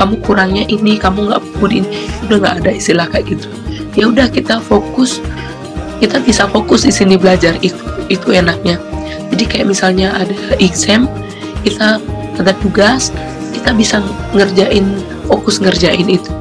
kamu 0.00 0.16
kurangnya 0.24 0.64
ini 0.72 0.96
kamu 0.96 1.28
nggak 1.28 1.42
ini 1.68 1.84
udah 2.28 2.36
nggak 2.40 2.54
ada 2.64 2.70
istilah 2.72 3.06
kayak 3.08 3.36
gitu. 3.36 3.48
Ya 3.92 4.08
udah 4.08 4.26
kita 4.32 4.60
fokus 4.64 5.20
kita 6.00 6.18
bisa 6.24 6.48
fokus 6.48 6.88
di 6.88 6.92
sini 6.92 7.20
belajar 7.20 7.54
itu 7.60 7.78
itu 8.08 8.32
enaknya. 8.32 8.80
Jadi 9.32 9.44
kayak 9.48 9.66
misalnya 9.68 10.16
ada 10.16 10.32
exam 10.60 11.08
kita 11.62 12.00
ada 12.40 12.52
tugas 12.64 13.12
kita 13.52 13.70
bisa 13.76 14.02
ngerjain 14.34 14.84
fokus 15.28 15.62
ngerjain 15.62 16.08
itu 16.08 16.32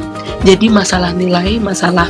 jadi 0.41 0.67
masalah 0.73 1.13
nilai 1.13 1.61
masalah 1.61 2.09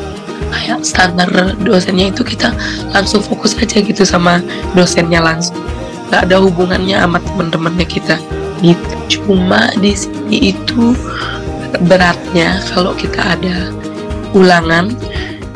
kayak 0.52 0.84
standar 0.84 1.30
dosennya 1.64 2.12
itu 2.12 2.24
kita 2.26 2.52
langsung 2.92 3.24
fokus 3.24 3.56
aja 3.60 3.80
gitu 3.80 4.04
sama 4.04 4.44
dosennya 4.76 5.24
langsung. 5.24 5.58
Nggak 6.12 6.22
ada 6.28 6.38
hubungannya 6.44 6.98
sama 7.00 7.20
teman-temannya 7.24 7.88
kita. 7.88 8.16
Gitu. 8.60 8.94
Cuma 9.10 9.72
di 9.80 9.96
sini 9.96 10.54
itu 10.54 10.94
beratnya 11.88 12.60
kalau 12.76 12.92
kita 12.94 13.40
ada 13.40 13.72
ulangan 14.36 14.92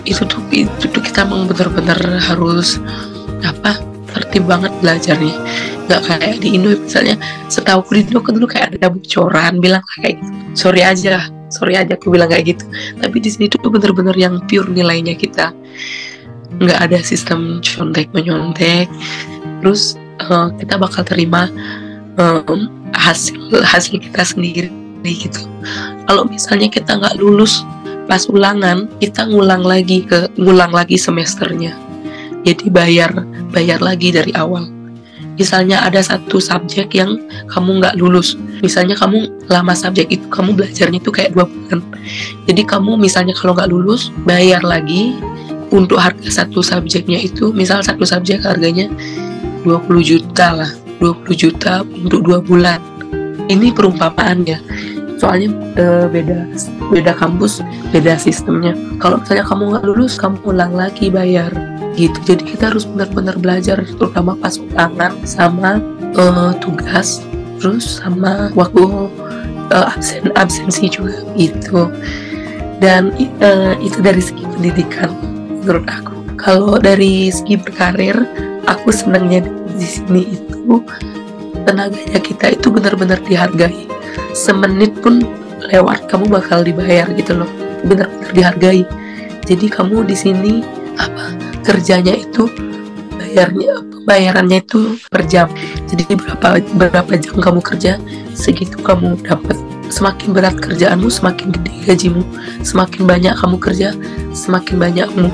itu 0.08 0.24
tuh 0.26 0.42
itu 0.54 0.86
tuh 0.88 1.02
kita 1.02 1.28
memang 1.28 1.52
benar-benar 1.52 2.00
harus 2.24 2.80
apa 3.44 3.80
tertib 4.16 4.48
banget 4.48 4.72
belajarnya. 4.80 5.36
Nggak 5.86 6.02
kayak 6.08 6.42
di 6.42 6.58
Indo 6.58 6.74
misalnya 6.76 7.20
setahu 7.52 7.84
aku 7.86 7.92
di 8.00 8.02
Indo 8.10 8.20
kan 8.24 8.34
dulu 8.36 8.48
kayak 8.48 8.80
ada 8.80 8.90
bocoran 8.90 9.60
bilang 9.60 9.84
kayak 10.00 10.18
gitu. 10.24 10.32
Sorry 10.56 10.82
aja 10.82 11.35
sorry 11.56 11.80
aja 11.80 11.96
aku 11.96 12.12
bilang 12.12 12.28
kayak 12.28 12.56
gitu. 12.56 12.66
Tapi 13.00 13.18
di 13.24 13.30
sini 13.32 13.46
tuh 13.48 13.72
bener-bener 13.72 14.16
yang 14.20 14.44
pure 14.46 14.68
nilainya 14.68 15.16
kita. 15.16 15.56
Nggak 16.60 16.80
ada 16.80 17.00
sistem 17.04 17.64
contek 17.64 18.12
menyontek 18.12 18.92
terus 19.64 19.98
uh, 20.28 20.52
kita 20.60 20.78
bakal 20.78 21.02
terima 21.08 21.50
um, 22.20 22.70
hasil 22.94 23.40
hasil 23.64 23.98
kita 23.98 24.22
sendiri 24.22 24.70
gitu. 25.06 25.42
Kalau 26.06 26.28
misalnya 26.28 26.70
kita 26.70 27.00
nggak 27.00 27.18
lulus 27.18 27.64
pas 28.06 28.28
ulangan 28.30 28.86
kita 29.02 29.26
ngulang 29.26 29.66
lagi 29.66 30.06
ke 30.06 30.30
ngulang 30.38 30.70
lagi 30.70 31.00
semesternya. 31.00 31.74
Jadi 32.46 32.70
bayar 32.70 33.26
bayar 33.50 33.82
lagi 33.82 34.14
dari 34.14 34.30
awal 34.38 34.75
misalnya 35.36 35.84
ada 35.84 36.00
satu 36.02 36.40
subjek 36.40 36.96
yang 36.96 37.20
kamu 37.52 37.84
nggak 37.84 37.96
lulus. 38.00 38.40
Misalnya 38.64 38.96
kamu 38.96 39.48
lama 39.52 39.74
subjek 39.76 40.08
itu 40.12 40.26
kamu 40.32 40.56
belajarnya 40.56 41.00
itu 41.00 41.12
kayak 41.12 41.36
dua 41.36 41.46
bulan. 41.46 41.80
Jadi 42.48 42.62
kamu 42.64 42.98
misalnya 42.98 43.36
kalau 43.38 43.54
nggak 43.56 43.70
lulus 43.72 44.10
bayar 44.24 44.64
lagi 44.64 45.16
untuk 45.70 46.00
harga 46.00 46.44
satu 46.44 46.64
subjeknya 46.64 47.20
itu 47.20 47.52
misal 47.52 47.84
satu 47.84 48.08
subjek 48.08 48.42
harganya 48.46 48.88
20 49.66 49.82
juta 50.02 50.64
lah 50.64 50.72
20 51.04 51.36
juta 51.36 51.84
untuk 51.84 52.24
dua 52.24 52.40
bulan. 52.40 52.80
Ini 53.46 53.76
perumpamaan 53.78 54.42
ya 54.48 54.58
soalnya 55.16 55.52
uh, 55.80 56.08
beda 56.12 56.48
beda 56.92 57.14
kampus 57.16 57.64
beda 57.92 58.20
sistemnya. 58.20 58.76
Kalau 59.00 59.20
misalnya 59.22 59.46
kamu 59.48 59.64
nggak 59.76 59.86
lulus 59.88 60.20
kamu 60.20 60.38
ulang 60.44 60.74
lagi 60.76 61.08
bayar 61.08 61.52
gitu. 61.96 62.36
Jadi 62.36 62.44
kita 62.56 62.72
harus 62.72 62.84
benar-benar 62.84 63.40
belajar 63.40 63.80
terutama 63.82 64.36
pas 64.36 64.60
ulangan 64.60 65.14
sama 65.24 65.80
uh, 66.20 66.52
tugas 66.60 67.24
terus 67.60 68.04
sama 68.04 68.52
waktu 68.54 68.84
uh, 69.72 69.86
absen 69.96 70.30
absensi 70.36 70.92
juga 70.92 71.24
itu 71.40 71.88
dan 72.84 73.16
uh, 73.40 73.74
itu 73.80 73.98
dari 74.04 74.20
segi 74.20 74.44
pendidikan 74.44 75.12
menurut 75.64 75.88
aku. 75.88 76.14
Kalau 76.36 76.78
dari 76.78 77.32
segi 77.32 77.56
berkarir 77.58 78.28
aku 78.68 78.92
senangnya 78.92 79.48
di 79.76 79.88
sini 79.88 80.36
itu 80.36 80.84
tenaganya 81.66 82.20
kita 82.22 82.54
itu 82.54 82.68
benar-benar 82.70 83.18
dihargai 83.26 83.95
semenit 84.36 84.92
pun 85.00 85.24
lewat 85.72 86.12
kamu 86.12 86.28
bakal 86.28 86.60
dibayar 86.62 87.08
gitu 87.16 87.40
loh. 87.40 87.50
Benar-benar 87.88 88.32
dihargai. 88.36 88.84
Jadi 89.48 89.72
kamu 89.72 90.04
di 90.04 90.16
sini 90.18 90.54
apa 91.00 91.32
kerjanya 91.64 92.14
itu 92.14 92.52
bayarnya 93.16 93.80
bayarannya 94.04 94.60
itu 94.60 95.00
per 95.08 95.24
jam. 95.26 95.48
Jadi 95.88 96.04
berapa 96.14 96.60
berapa 96.76 97.12
jam 97.16 97.40
kamu 97.40 97.64
kerja 97.64 97.98
segitu 98.36 98.76
kamu 98.84 99.16
dapat. 99.24 99.56
Semakin 99.86 100.34
berat 100.34 100.58
kerjaanmu 100.60 101.08
semakin 101.08 101.54
gede 101.56 101.74
gajimu. 101.86 102.22
Semakin 102.66 103.06
banyak 103.06 103.34
kamu 103.38 103.56
kerja 103.62 103.94
semakin 104.36 104.82
banyakmu. 104.82 105.30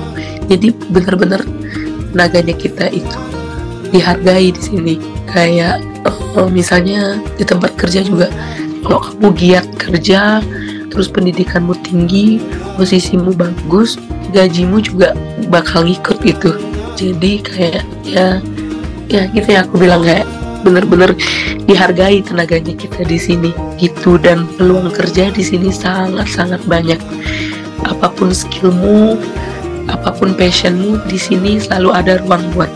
Jadi 0.51 0.75
benar-benar 0.91 1.41
tenaganya 2.11 2.55
kita 2.55 2.91
itu 2.91 3.17
dihargai 3.95 4.51
di 4.51 4.61
sini. 4.61 4.95
Kayak 5.31 5.79
oh, 6.35 6.51
misalnya 6.51 7.19
di 7.39 7.47
tempat 7.47 7.79
kerja 7.79 8.03
juga 8.03 8.27
kalau 8.81 9.01
kamu 9.01 9.27
giat 9.37 9.65
kerja 9.77 10.41
terus 10.91 11.07
pendidikanmu 11.07 11.71
tinggi 11.87 12.43
posisimu 12.75 13.31
bagus 13.31 13.95
gajimu 14.35 14.83
juga 14.83 15.15
bakal 15.47 15.87
ngikut 15.87 16.19
gitu. 16.23 16.51
Jadi 16.99 17.41
kayak 17.41 17.83
ya 18.03 18.39
ya 19.07 19.27
gitu 19.31 19.47
ya 19.47 19.63
aku 19.63 19.79
bilang 19.79 20.03
kayak 20.03 20.27
bener-bener 20.61 21.17
dihargai 21.65 22.21
tenaganya 22.21 22.75
kita 22.75 23.07
di 23.07 23.17
sini 23.17 23.49
gitu. 23.79 24.19
Dan 24.19 24.47
peluang 24.59 24.91
kerja 24.91 25.31
di 25.31 25.43
sini 25.43 25.71
sangat-sangat 25.71 26.63
banyak. 26.67 26.99
Apa 27.87 28.11
pun 28.13 28.29
skillmu 28.29 29.17
apa 29.89 30.13
pun 30.13 30.37
passionmu 30.37 31.01
di 31.09 31.17
sini 31.17 31.57
selalu 31.57 31.89
ada 31.91 32.13
ruang 32.23 32.43
buat 32.53 32.69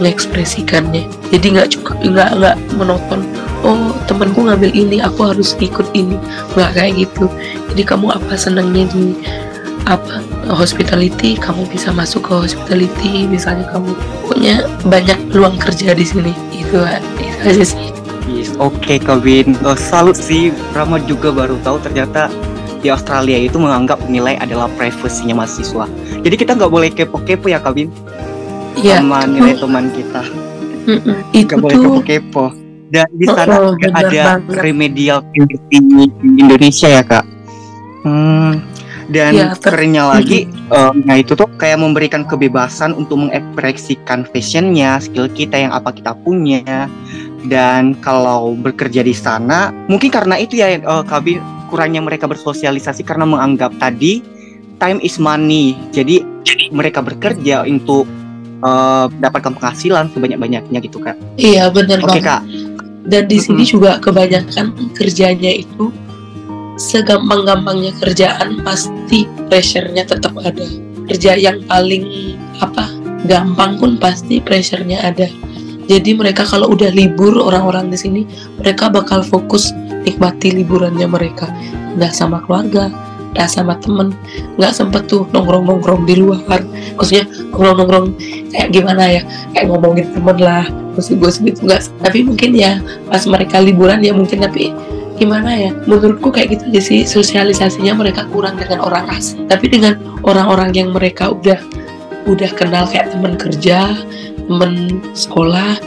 mengekspresikannya. 0.00 1.04
Jadi 1.30 1.46
nggak 1.52 1.68
cukup 1.78 1.96
nggak 2.00 2.30
nggak 2.40 2.56
menonton 2.74 3.20
temanku 4.16 4.48
ngambil 4.48 4.72
ini 4.72 5.04
aku 5.04 5.28
harus 5.28 5.52
ikut 5.60 5.84
ini. 5.92 6.16
Nggak 6.56 6.72
kayak 6.72 6.92
gitu. 6.96 7.28
Jadi 7.72 7.82
kamu 7.84 8.16
apa 8.16 8.32
senangnya 8.32 8.88
di 8.88 9.12
apa 9.84 10.24
hospitality? 10.48 11.36
Kamu 11.36 11.68
bisa 11.68 11.92
masuk 11.92 12.32
ke 12.32 12.32
hospitality 12.32 13.28
misalnya 13.28 13.68
kamu 13.76 13.92
punya 14.24 14.64
banyak 14.88 15.20
peluang 15.28 15.60
kerja 15.60 15.92
di 15.92 16.04
sini. 16.08 16.32
Itu 16.56 16.80
itu 17.20 17.44
aja 17.44 17.64
sih. 17.68 17.92
Yes, 18.26 18.58
oke 18.58 18.82
okay, 18.82 18.98
Kevin 18.98 19.54
oh, 19.68 19.76
salut 19.76 20.16
sih. 20.16 20.50
Rama 20.72 20.98
juga 21.04 21.30
baru 21.30 21.60
tahu 21.62 21.78
ternyata 21.84 22.32
di 22.80 22.88
Australia 22.90 23.38
itu 23.38 23.60
menganggap 23.60 24.02
nilai 24.08 24.40
adalah 24.40 24.66
privasinya 24.74 25.44
mahasiswa. 25.44 25.86
Jadi 26.24 26.34
kita 26.34 26.56
nggak 26.56 26.72
boleh 26.72 26.90
kepo-kepo 26.90 27.52
ya 27.52 27.60
Kevin 27.60 27.92
ya, 28.80 28.98
sama 28.98 29.28
nilai 29.28 29.54
teman 29.60 29.92
kita. 29.94 30.26
Nggak 31.30 31.58
boleh 31.60 31.76
kepo-kepo 31.78 32.65
dan 32.96 33.08
di 33.12 33.26
sana 33.28 33.54
oh, 33.60 33.76
oh, 33.76 33.92
ada 33.92 34.40
banget. 34.40 34.64
remedial 34.64 35.20
di 35.36 35.44
Indonesia 36.40 36.88
ya 36.88 37.02
kak? 37.04 37.24
Hmm, 38.08 38.64
dan 39.12 39.32
ya, 39.36 39.46
kerennya 39.58 40.08
lagi 40.16 40.48
uh, 40.72 40.94
nah 41.04 41.20
itu 41.20 41.36
tuh 41.36 41.50
kayak 41.60 41.76
memberikan 41.82 42.24
kebebasan 42.24 42.96
untuk 42.96 43.28
mengekspresikan 43.28 44.24
fashionnya 44.32 44.96
skill 44.96 45.28
kita 45.28 45.68
yang 45.68 45.72
apa 45.76 45.92
kita 45.92 46.16
punya. 46.24 46.88
Dan 47.46 47.94
kalau 48.02 48.58
bekerja 48.58 49.06
di 49.06 49.14
sana 49.14 49.70
mungkin 49.86 50.10
karena 50.10 50.34
itu 50.40 50.58
ya 50.58 50.82
uh, 50.82 51.04
Kabi 51.06 51.38
kurangnya 51.70 52.02
mereka 52.02 52.26
bersosialisasi 52.26 53.06
karena 53.06 53.22
menganggap 53.22 53.70
tadi 53.78 54.24
time 54.82 54.98
is 55.04 55.20
money. 55.20 55.78
Jadi 55.94 56.24
mereka 56.74 57.06
bekerja 57.06 57.62
untuk 57.62 58.08
uh, 58.62 59.06
dapatkan 59.18 59.52
penghasilan 59.56 60.08
sebanyak-banyaknya 60.14 60.78
gitu 60.80 61.02
kan 61.02 61.18
iya 61.36 61.68
benar 61.68 62.00
oke 62.00 62.12
okay, 62.12 62.22
kak 62.22 62.42
dan 63.06 63.30
di 63.30 63.38
sini 63.38 63.62
mm 63.62 63.66
-hmm. 63.66 63.74
juga 63.78 63.90
kebanyakan 64.02 64.66
kerjanya 64.94 65.52
itu 65.62 65.94
segampang-gampangnya 66.76 67.96
kerjaan 67.96 68.60
pasti 68.60 69.24
pressure-nya 69.48 70.04
tetap 70.04 70.36
ada. 70.36 70.66
Kerja 71.06 71.38
yang 71.38 71.64
paling 71.64 72.36
apa 72.60 72.90
gampang 73.24 73.80
pun 73.80 73.96
pasti 73.96 74.42
pressure-nya 74.42 75.00
ada. 75.00 75.30
Jadi 75.86 76.18
mereka 76.18 76.42
kalau 76.42 76.74
udah 76.74 76.90
libur 76.90 77.38
orang-orang 77.38 77.94
di 77.94 77.98
sini 77.98 78.22
mereka 78.58 78.90
bakal 78.90 79.22
fokus 79.22 79.70
nikmati 80.02 80.52
liburannya 80.52 81.06
mereka. 81.06 81.48
Nggak 81.96 82.12
sama 82.12 82.42
keluarga 82.44 82.92
nggak 83.36 83.52
sama 83.52 83.76
temen 83.84 84.16
nggak 84.56 84.72
sempet 84.72 85.04
tuh 85.12 85.28
nongkrong-nongkrong 85.30 86.08
di 86.08 86.16
luar. 86.16 86.60
Maksudnya 86.96 87.28
nongkrong-nongkrong 87.52 88.06
kayak 88.50 88.68
gimana 88.72 89.04
ya? 89.20 89.22
Kayak 89.52 89.66
ngomongin 89.70 90.06
temen 90.16 90.36
lah 90.40 90.64
gosip-gosip 90.96 91.44
itu 91.44 91.60
nggak 91.68 91.92
tapi 92.00 92.24
mungkin 92.24 92.56
ya 92.56 92.80
pas 93.06 93.28
mereka 93.28 93.60
liburan 93.60 94.00
ya 94.00 94.16
mungkin 94.16 94.42
tapi 94.42 94.72
gimana 95.16 95.50
ya 95.56 95.70
menurutku 95.88 96.28
kayak 96.28 96.56
gitu 96.56 96.64
aja 96.72 96.80
sih 96.80 97.00
sosialisasinya 97.08 97.96
mereka 97.96 98.28
kurang 98.28 98.60
dengan 98.60 98.84
orang 98.84 99.08
asing. 99.12 99.48
Tapi 99.48 99.72
dengan 99.72 99.96
orang-orang 100.22 100.76
yang 100.76 100.92
mereka 100.92 101.32
udah 101.32 101.56
udah 102.28 102.50
kenal 102.52 102.84
kayak 102.90 103.14
teman 103.14 103.38
kerja 103.38 103.96
teman 104.46 105.00
sekolah 105.14 105.78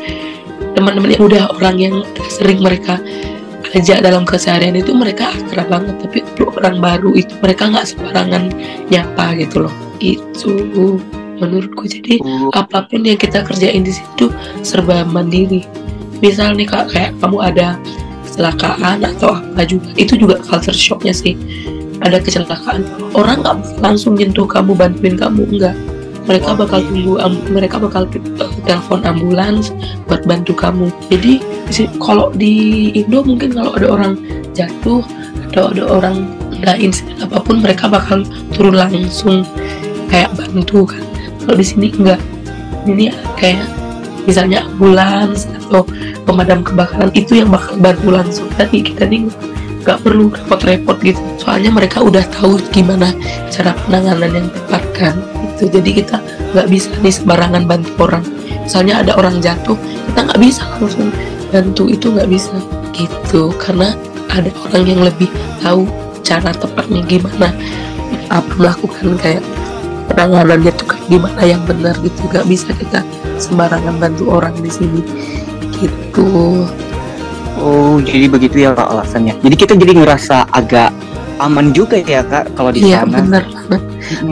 teman-teman 0.73 1.15
yang 1.15 1.23
udah 1.23 1.43
orang 1.59 1.75
yang 1.77 1.95
sering 2.31 2.59
mereka 2.59 2.99
kerja 3.69 4.01
dalam 4.01 4.25
keseharian 4.25 4.73
itu 4.73 4.91
mereka 4.97 5.29
akrab 5.29 5.69
banget. 5.69 5.95
Tapi 6.01 6.19
untuk 6.25 6.57
orang 6.57 6.81
baru 6.81 7.13
itu 7.13 7.33
mereka 7.39 7.69
nggak 7.69 7.85
sembarangan 7.85 8.43
nyapa 8.89 9.37
gitu 9.37 9.69
loh. 9.69 9.75
Itu 10.01 10.97
menurutku. 11.39 11.87
Jadi 11.87 12.19
Oh, 12.21 12.51
apa 12.53 12.85
pun 12.85 13.01
yang 13.03 13.17
kita 13.17 13.43
kerjain 13.47 13.83
di 13.83 13.95
situ 13.95 14.29
serba 14.61 15.07
mandiri. 15.07 15.63
Misal 16.19 16.55
nih 16.59 16.67
kak 16.67 16.91
kayak 16.91 17.11
kamu 17.23 17.37
ada 17.39 17.67
kecelakaan 18.27 19.07
atau 19.07 19.39
apa 19.39 19.63
juga 19.63 19.87
itu 19.95 20.19
juga 20.19 20.37
culture 20.43 20.75
shocknya 20.75 21.15
sih. 21.15 21.33
Ada 22.03 22.19
kecelakaan 22.23 22.83
orang 23.15 23.43
nggak 23.43 23.83
langsung 23.83 24.15
nyentuh 24.15 24.47
kamu 24.47 24.75
bantuin 24.75 25.15
kamu 25.15 25.47
enggak. 25.55 25.75
Mereka 26.29 26.61
bakal 26.61 26.85
tunggu 26.85 27.17
am- 27.17 27.41
mereka 27.49 27.81
bakal 27.81 28.05
uh, 28.05 28.53
telepon 28.67 29.01
ambulans 29.01 29.73
buat 30.05 30.21
bantu 30.29 30.53
kamu. 30.53 30.93
Jadi 31.09 31.41
kalau 31.97 32.29
di 32.35 32.91
Indo 32.93 33.25
mungkin 33.25 33.55
kalau 33.55 33.73
ada 33.73 33.87
orang 33.89 34.13
jatuh 34.53 35.01
atau 35.49 35.73
ada 35.73 35.83
orang 35.89 36.29
ada 36.61 36.75
insiden 36.77 37.17
apa 37.23 37.41
pun 37.41 37.63
mereka 37.63 37.87
bakal 37.89 38.21
turun 38.53 38.77
langsung 38.77 39.47
kayak 40.11 40.29
bantu 40.37 40.85
kan 40.85 41.01
kalau 41.49 41.57
di 41.57 41.65
sini 41.65 41.89
enggak. 41.97 42.21
Ini 42.85 43.09
kayak 43.41 43.65
misalnya 44.29 44.69
ambulans 44.69 45.49
atau 45.49 45.81
pemadam 46.29 46.61
kebakaran 46.61 47.09
itu 47.17 47.41
yang 47.41 47.49
bakal 47.49 47.73
bantu 47.81 48.13
langsung. 48.13 48.45
Tadi 48.53 48.85
kita 48.85 49.09
nih 49.09 49.25
nggak 49.81 50.05
perlu 50.05 50.29
repot-repot 50.29 51.01
gitu. 51.01 51.17
Soalnya 51.41 51.73
mereka 51.73 52.05
udah 52.05 52.21
tahu 52.29 52.61
gimana 52.69 53.09
cara 53.49 53.73
penanganan 53.89 54.29
yang 54.29 54.47
tepat 54.53 54.83
kan 54.93 55.17
itu 55.57 55.73
jadi 55.73 55.89
kita 56.05 56.17
nggak 56.53 56.67
bisa 56.69 56.93
nih 57.01 57.13
sembarangan 57.17 57.65
bantu 57.65 57.89
orang. 57.97 58.21
Misalnya 58.61 59.01
ada 59.01 59.17
orang 59.17 59.41
jatuh 59.41 59.73
kita 60.05 60.19
nggak 60.29 60.41
bisa 60.45 60.61
langsung 60.77 61.09
bantu 61.49 61.89
itu 61.89 62.13
nggak 62.13 62.29
bisa 62.29 62.53
gitu. 62.93 63.49
Karena 63.57 63.97
ada 64.29 64.53
orang 64.69 64.85
yang 64.85 65.01
lebih 65.01 65.25
tahu 65.65 65.89
cara 66.21 66.53
tepatnya 66.53 67.01
gimana 67.09 67.49
apa 68.29 68.53
melakukan 68.53 69.17
kayak 69.17 69.41
penanganannya 70.19 70.71
tuh 70.75 70.85
kayak 70.91 71.05
gimana 71.07 71.41
yang 71.47 71.61
benar 71.63 71.95
gitu. 72.03 72.19
Nggak 72.27 72.45
bisa 72.51 72.69
kita 72.75 72.99
sembarangan 73.39 73.95
bantu 74.03 74.27
orang 74.27 74.51
di 74.59 74.67
sini. 74.67 74.99
Gitu. 75.79 76.27
Oh, 77.59 77.95
jadi 78.03 78.27
begitu 78.27 78.67
ya 78.67 78.75
kak 78.75 78.91
alasannya. 78.91 79.39
Jadi 79.39 79.55
kita 79.55 79.79
jadi 79.79 79.95
ngerasa 79.95 80.51
agak 80.51 80.91
aman 81.39 81.71
juga 81.71 81.95
ya 82.03 82.19
kak 82.27 82.51
kalau 82.59 82.75
di 82.75 82.83
iya 82.83 83.07
sana. 83.07 83.23
benar 83.23 83.43
banget. 83.47 83.81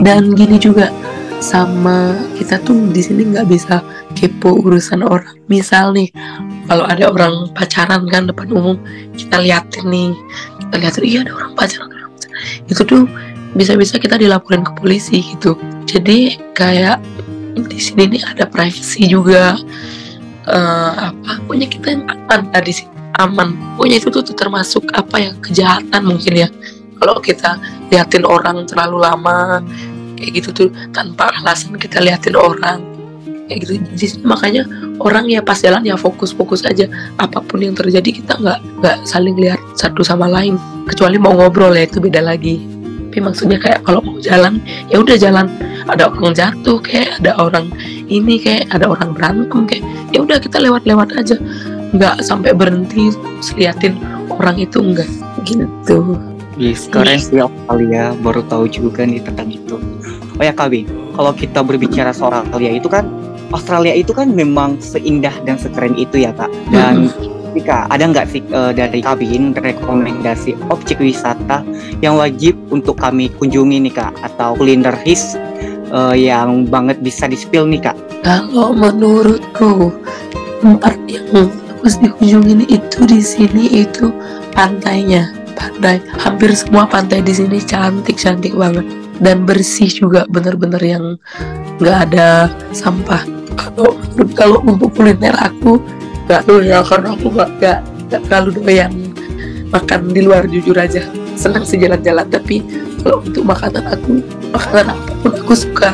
Dan 0.03 0.35
gini 0.35 0.59
juga 0.59 0.91
sama 1.39 2.19
kita 2.35 2.59
tuh 2.67 2.91
di 2.91 2.99
sini 2.99 3.31
nggak 3.31 3.47
bisa 3.47 3.79
kepo 4.11 4.59
urusan 4.59 5.07
orang. 5.07 5.39
Misal 5.47 5.95
nih 5.95 6.11
kalau 6.67 6.83
ada 6.83 7.07
orang 7.07 7.47
pacaran 7.55 8.03
kan 8.11 8.27
depan 8.27 8.51
umum 8.51 8.75
kita 9.15 9.39
liatin 9.39 9.87
nih. 9.87 10.11
Kita 10.67 10.75
liatin 10.83 11.03
iya 11.07 11.23
ada 11.23 11.31
orang 11.31 11.55
pacaran 11.55 11.87
ada 11.87 11.95
orang 11.95 12.11
pacaran." 12.11 12.35
itu 12.67 12.81
tuh 12.83 13.03
bisa-bisa 13.55 13.95
kita 14.01 14.19
dilaporin 14.19 14.65
ke 14.65 14.71
polisi 14.75 15.23
gitu. 15.23 15.55
Jadi 15.87 16.35
kayak 16.57 16.99
di 17.55 17.79
sini 17.79 18.17
nih 18.17 18.23
ada 18.27 18.45
privacy 18.49 19.07
juga. 19.07 19.55
Eh, 20.47 20.91
apa? 21.11 21.43
Pokoknya 21.43 21.67
kita 21.67 21.87
yang 21.95 22.03
aman 22.07 22.51
lah 22.51 22.61
di 22.63 22.73
sini 22.73 22.91
aman. 23.19 23.55
Pokoknya 23.75 23.97
itu 24.03 24.09
tuh 24.11 24.23
termasuk 24.35 24.83
apa 24.95 25.15
ya 25.19 25.31
kejahatan 25.39 26.01
mungkin 26.03 26.33
ya. 26.47 26.49
Kalau 26.97 27.21
kita 27.21 27.61
liatin 27.93 28.25
orang 28.25 28.65
terlalu 28.65 29.05
lama 29.05 29.61
kayak 30.17 30.41
gitu 30.41 30.49
tuh 30.49 30.69
tanpa 30.91 31.29
alasan 31.39 31.77
kita 31.77 32.01
liatin 32.01 32.33
orang 32.33 32.81
kayak 33.47 33.57
gitu. 33.63 33.71
Di 33.95 34.05
sini 34.07 34.23
makanya 34.25 34.63
orang 34.97 35.29
ya 35.29 35.39
pas 35.45 35.59
jalan 35.59 35.85
ya 35.85 35.95
fokus-fokus 35.95 36.65
aja. 36.65 36.89
Apa 37.21 37.41
pun 37.43 37.61
yang 37.63 37.77
terjadi 37.77 38.21
kita 38.21 38.37
nggak 38.37 38.59
nggak 38.81 38.97
saling 39.05 39.35
lihat 39.37 39.59
satu 39.77 40.01
sama 40.01 40.25
lain. 40.29 40.57
Kecuali 40.87 41.19
mau 41.19 41.35
ngobrol 41.35 41.75
ya 41.75 41.85
itu 41.85 41.99
beda 41.99 42.23
lagi 42.23 42.76
tapi 43.17 43.33
maksudnya 43.33 43.57
kayak 43.57 43.81
kalau 43.81 43.97
mau 44.05 44.21
jalan 44.21 44.61
ya 44.93 45.01
udah 45.01 45.17
jalan. 45.17 45.49
Ada 45.89 46.13
orang 46.13 46.37
jatuh 46.37 46.77
kayak 46.77 47.17
ada 47.17 47.33
orang 47.41 47.73
ini 48.05 48.37
kayak 48.37 48.69
ada 48.69 48.93
orang 48.93 49.17
berantem 49.17 49.65
kayak 49.65 49.81
ya 50.13 50.21
udah 50.21 50.37
kita 50.37 50.61
lewat-lewat 50.61 51.17
aja. 51.17 51.33
Nggak 51.97 52.21
sampai 52.21 52.53
berhenti 52.53 53.09
liatin 53.57 53.97
orang 54.29 54.61
itu 54.61 54.85
enggak 54.85 55.09
gitu. 55.49 56.13
Yes, 56.61 56.85
keren 56.85 57.17
sih 57.17 57.41
Australia, 57.41 58.13
baru 58.21 58.45
tahu 58.45 58.69
juga 58.69 59.01
nih 59.01 59.25
tentang 59.25 59.49
itu. 59.49 59.81
Oh 60.37 60.43
ya 60.45 60.53
Kabi, 60.53 60.85
kalau 61.17 61.33
kita 61.33 61.65
berbicara 61.65 62.13
soal 62.13 62.45
Australia 62.45 62.69
itu 62.69 62.85
kan, 62.85 63.09
Australia 63.49 63.97
itu 63.97 64.13
kan 64.13 64.29
memang 64.29 64.77
seindah 64.77 65.33
dan 65.41 65.57
sekeren 65.57 65.97
itu 65.97 66.21
ya 66.21 66.29
kak. 66.37 66.53
Dan 66.69 67.09
Ada 67.65 68.03
nggak 68.11 68.27
sih 68.29 68.41
eh, 68.45 68.71
dari 68.75 68.99
Kabin 69.01 69.55
rekomendasi 69.55 70.53
objek 70.69 71.01
wisata 71.01 71.65
yang 72.03 72.19
wajib 72.21 72.53
untuk 72.69 72.99
kami 73.01 73.31
kunjungi 73.37 73.87
nih 73.87 73.93
kak, 73.93 74.13
atau 74.21 74.53
kuliner 74.53 74.93
his 75.01 75.39
eh, 75.89 76.15
yang 76.15 76.67
banget 76.67 76.99
bisa 77.01 77.25
di-spill 77.25 77.65
nih 77.65 77.89
kak? 77.89 77.97
Kalau 78.21 78.75
menurutku 78.75 79.93
tempat 80.59 80.97
yang 81.07 81.25
bagus 81.33 81.95
dikunjungi 82.01 82.65
itu 82.67 82.99
di 83.07 83.21
sini 83.21 83.85
itu 83.85 84.11
pantainya, 84.51 85.31
pantai. 85.53 86.01
Hampir 86.19 86.51
semua 86.57 86.89
pantai 86.89 87.21
di 87.21 87.31
sini 87.31 87.61
cantik 87.61 88.17
cantik 88.17 88.57
banget 88.57 88.83
dan 89.21 89.45
bersih 89.45 89.89
juga 89.89 90.25
bener-bener 90.29 90.81
yang 90.81 91.05
nggak 91.77 91.97
ada 92.11 92.49
sampah. 92.73 93.21
Kalau 94.37 94.61
untuk 94.65 94.93
kuliner 94.93 95.33
aku 95.37 95.81
nggak 96.27 96.43
doyan 96.43 96.83
karena 96.83 97.09
aku 97.15 97.27
nggak 97.31 97.49
nggak 97.57 97.79
nggak 98.11 98.21
terlalu 98.27 98.49
doyan 98.59 98.91
makan 99.71 100.11
di 100.11 100.21
luar 100.23 100.43
jujur 100.47 100.75
aja. 100.75 101.03
Senang 101.39 101.63
sih 101.63 101.79
jalan-jalan 101.79 102.27
tapi 102.27 102.63
kalau 103.03 103.23
untuk 103.23 103.43
makanan 103.47 103.83
aku 103.87 104.19
makanan 104.51 104.95
apa 104.95 105.11
pun 105.23 105.31
aku 105.35 105.53
suka. 105.55 105.91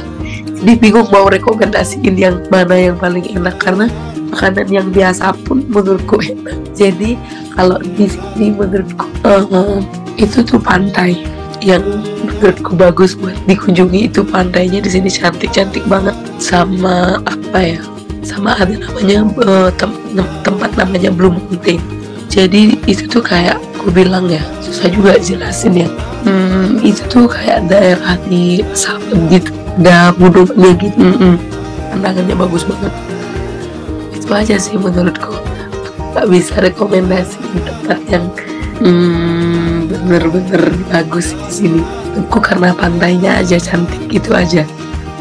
Jadi 0.63 0.73
bingung 0.79 1.09
mau 1.11 1.27
rekomendasiin 1.27 2.15
yang 2.15 2.39
mana 2.47 2.73
yang 2.73 2.95
paling 2.95 3.25
enak 3.27 3.59
karena 3.59 3.91
makanan 4.31 4.67
yang 4.71 4.87
biasa 4.89 5.35
pun 5.45 5.61
menurutku 5.69 6.17
enak. 6.23 6.57
Jadi 6.73 7.19
kalau 7.53 7.77
di 7.77 8.09
sini 8.09 8.55
menurutku 8.55 9.05
eh, 9.27 9.77
itu 10.17 10.41
tuh 10.41 10.61
pantai 10.61 11.19
yang 11.59 11.83
menurutku 12.23 12.73
bagus 12.79 13.13
buat 13.19 13.35
dikunjungi. 13.45 14.07
Itu 14.07 14.23
pantainya 14.23 14.79
di 14.79 14.89
sini 14.89 15.11
cantik 15.11 15.51
cantik 15.51 15.83
banget 15.91 16.15
sama 16.39 17.19
apa 17.27 17.59
ya 17.59 17.92
sama 18.23 18.55
ada 18.55 18.73
namanya 18.73 19.27
eh, 19.27 19.69
tem- 19.75 20.01
tem- 20.15 20.35
tempat 20.41 20.71
namanya 20.79 21.11
Blue 21.11 21.31
Mountain. 21.31 21.79
Jadi 22.31 22.81
itu 22.89 23.05
tuh 23.05 23.21
kayak 23.21 23.61
aku 23.77 23.93
bilang 23.93 24.25
ya 24.25 24.41
susah 24.63 24.89
juga 24.89 25.19
jelasin 25.21 25.85
ya. 25.85 25.89
Hmm, 26.25 26.81
itu 26.81 27.03
tuh 27.11 27.29
kayak 27.29 27.69
daerah 27.69 28.17
di 28.25 28.65
Sabang 28.73 29.29
gitu. 29.29 29.53
Ada 29.77 30.15
gunungnya 30.17 30.71
gitu. 30.77 30.97
Mm-mm. 30.97 31.35
pandangannya 31.93 32.33
bagus 32.33 32.65
banget. 32.65 32.93
Itu 34.17 34.31
aja 34.33 34.55
sih 34.57 34.79
menurutku. 34.81 35.37
Nggak 36.13 36.27
bisa 36.29 36.53
rekomendasi 36.57 37.37
tempat 37.65 37.99
yang 38.09 38.25
hmm, 38.81 39.93
bener-bener. 39.93 40.73
bagus 40.89 41.37
di 41.37 41.51
sini. 41.53 41.81
Aku 42.13 42.41
karena 42.41 42.73
pantainya 42.73 43.41
aja 43.41 43.57
cantik 43.57 44.05
gitu 44.09 44.37
aja 44.37 44.65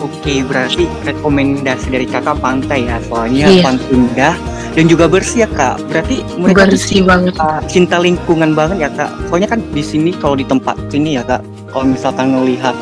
Oke, 0.02 0.42
berarti 0.42 0.90
rekomendasi 1.06 1.94
dari 1.94 2.06
kakak 2.10 2.42
pantai 2.42 2.90
ya, 2.90 2.98
soalnya 3.06 3.46
Iya. 3.46 3.62
pantai 3.62 3.86
indah 3.94 4.34
dan 4.74 4.84
juga 4.90 5.06
bersih 5.06 5.46
ya 5.46 5.48
kak. 5.54 5.78
Berarti 5.86 6.26
mereka 6.34 6.66
bersih 6.66 7.00
banget 7.06 7.34
cinta, 7.38 7.48
cinta 7.70 7.96
lingkungan 8.02 8.50
banget 8.58 8.76
ya 8.82 8.90
kak. 8.90 9.10
Soalnya 9.30 9.48
kan 9.54 9.60
di 9.70 9.82
sini 9.84 10.10
kalau 10.18 10.34
di 10.34 10.42
tempat 10.42 10.74
sini 10.90 11.14
ya 11.14 11.22
kak, 11.22 11.42
kalau 11.70 11.86
misalkan 11.86 12.34
ngelihat 12.34 12.74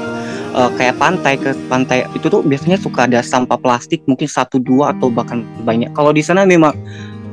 eh, 0.57 0.71
kayak 0.81 0.97
pantai 0.97 1.37
ke 1.37 1.53
pantai 1.69 2.09
itu 2.17 2.27
tuh 2.27 2.41
biasanya 2.41 2.81
suka 2.81 3.05
ada 3.05 3.21
sampah 3.21 3.61
plastik 3.61 4.01
mungkin 4.09 4.27
satu 4.27 4.57
dua 4.57 4.97
atau 4.97 5.13
bahkan 5.13 5.45
banyak. 5.63 5.93
Kalau 5.93 6.11
di 6.11 6.25
sana 6.25 6.49
memang 6.49 6.73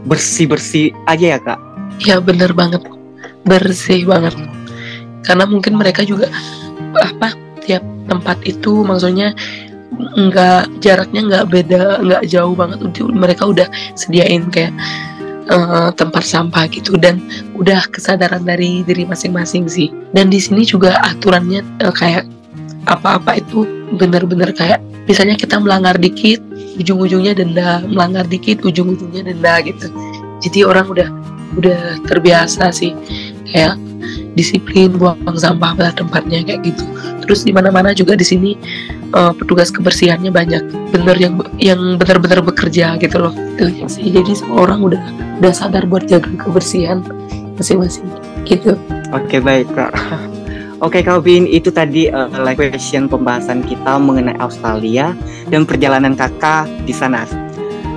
bersih 0.04 0.48
bersih 0.48 0.92
aja 1.08 1.36
ya 1.36 1.40
kak. 1.40 1.60
ya 1.98 2.22
bener 2.22 2.54
banget 2.54 2.86
bersih 3.42 4.06
banget 4.06 4.38
karena 5.26 5.50
mungkin 5.50 5.82
mereka 5.82 6.06
juga 6.06 6.30
apa 6.94 7.34
tiap 7.66 7.82
tempat 8.08 8.38
itu 8.46 8.86
maksudnya 8.86 9.34
nggak 9.96 10.84
jaraknya 10.84 11.22
nggak 11.26 11.46
beda 11.50 11.84
nggak 12.04 12.24
jauh 12.28 12.54
banget. 12.54 12.80
Mereka 13.00 13.44
udah 13.48 13.68
sediain 13.96 14.48
kayak 14.52 14.74
eh, 15.48 15.90
tempat 15.96 16.24
sampah 16.24 16.68
gitu. 16.70 16.96
Dan 17.00 17.24
udah 17.56 17.88
kesadaran 17.92 18.44
dari 18.44 18.84
diri 18.84 19.08
masing-masing 19.08 19.66
sih. 19.72 19.90
Dan 20.12 20.30
di 20.30 20.40
sini 20.42 20.68
juga 20.68 21.00
aturannya 21.04 21.64
eh, 21.84 21.94
kayak 21.94 22.28
apa-apa 22.88 23.40
itu 23.40 23.68
bener-bener 24.00 24.52
kayak 24.56 24.80
misalnya 25.08 25.36
kita 25.36 25.60
melanggar 25.60 25.96
dikit 26.00 26.40
ujung-ujungnya 26.78 27.34
denda. 27.38 27.84
Melanggar 27.88 28.28
dikit 28.28 28.62
ujung-ujungnya 28.64 29.34
denda 29.34 29.64
gitu. 29.64 29.88
Jadi 30.44 30.60
orang 30.68 30.86
udah 30.92 31.10
udah 31.58 32.04
terbiasa 32.06 32.70
sih. 32.70 32.94
Kayak 33.48 33.80
disiplin 34.38 34.94
buang 34.94 35.18
sampah 35.34 35.74
pada 35.74 35.92
tempatnya 35.98 36.46
kayak 36.46 36.62
gitu. 36.70 36.86
Terus 37.26 37.44
di 37.44 37.52
mana-mana 37.52 37.92
juga 37.92 38.14
di 38.14 38.24
sini 38.24 38.54
eh, 39.12 39.34
petugas 39.34 39.74
kebersihannya 39.74 40.30
banyak. 40.30 40.94
Bener 40.94 41.18
yang 41.18 41.42
yang 41.58 41.98
benar-benar 41.98 42.46
bekerja 42.46 43.02
gitu 43.02 43.18
loh. 43.18 43.34
Jadi 43.58 44.32
semua 44.38 44.70
orang 44.70 44.94
udah 44.94 45.02
udah 45.42 45.52
sadar 45.52 45.90
buat 45.90 46.06
jaga 46.06 46.30
kebersihan 46.38 47.02
masing-masing. 47.58 48.06
Gitu. 48.46 48.78
Oke 49.12 49.42
baik 49.42 49.68
kak. 49.74 49.92
Oke 50.78 51.02
Kak 51.02 51.26
Bin, 51.26 51.50
itu 51.50 51.74
tadi 51.74 52.06
uh, 52.06 52.30
live 52.30 52.70
question 52.70 53.10
pembahasan 53.10 53.66
kita 53.66 53.98
mengenai 53.98 54.38
Australia 54.38 55.18
dan 55.50 55.66
perjalanan 55.66 56.14
kakak 56.14 56.70
di 56.86 56.94
sana. 56.94 57.26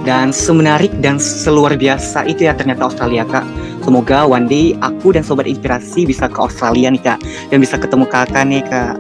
Dan 0.03 0.33
semenarik 0.33 0.91
dan 1.05 1.21
seluar 1.21 1.77
biasa 1.77 2.25
itu 2.25 2.49
ya 2.49 2.57
ternyata 2.57 2.89
Australia 2.89 3.29
kak. 3.29 3.45
Semoga 3.85 4.29
one 4.29 4.47
day 4.47 4.77
aku 4.81 5.13
dan 5.13 5.25
sobat 5.25 5.49
inspirasi 5.49 6.07
bisa 6.09 6.29
ke 6.29 6.39
Australia 6.41 6.93
nih 6.93 7.03
kak 7.03 7.19
dan 7.53 7.59
bisa 7.61 7.77
ketemu 7.77 8.05
kakak 8.09 8.45
nih 8.49 8.65
kak. 8.65 8.97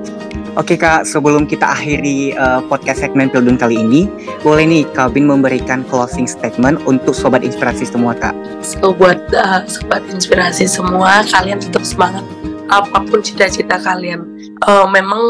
Oke 0.59 0.74
kak, 0.74 1.07
sebelum 1.07 1.46
kita 1.46 1.62
akhiri 1.62 2.34
uh, 2.34 2.59
podcast 2.66 3.07
segmen 3.07 3.30
Pildun 3.30 3.55
kali 3.55 3.78
ini, 3.86 4.11
boleh 4.42 4.66
nih 4.66 4.82
Kak 4.98 5.14
Bin 5.14 5.30
memberikan 5.30 5.86
closing 5.86 6.26
statement 6.26 6.82
untuk 6.90 7.14
sobat 7.14 7.46
inspirasi 7.46 7.86
semua 7.86 8.18
kak. 8.18 8.34
so 8.59 8.90
buat 8.90 9.30
uh, 9.30 9.62
sobat 9.70 10.03
inspirasi 10.11 10.66
semua 10.66 11.22
kalian 11.30 11.62
tetap 11.62 11.86
semangat 11.86 12.26
apa 12.70 13.03
pun 13.03 13.22
cita-cita 13.22 13.78
kalian 13.82 14.26
uh, 14.66 14.86
memang 14.86 15.22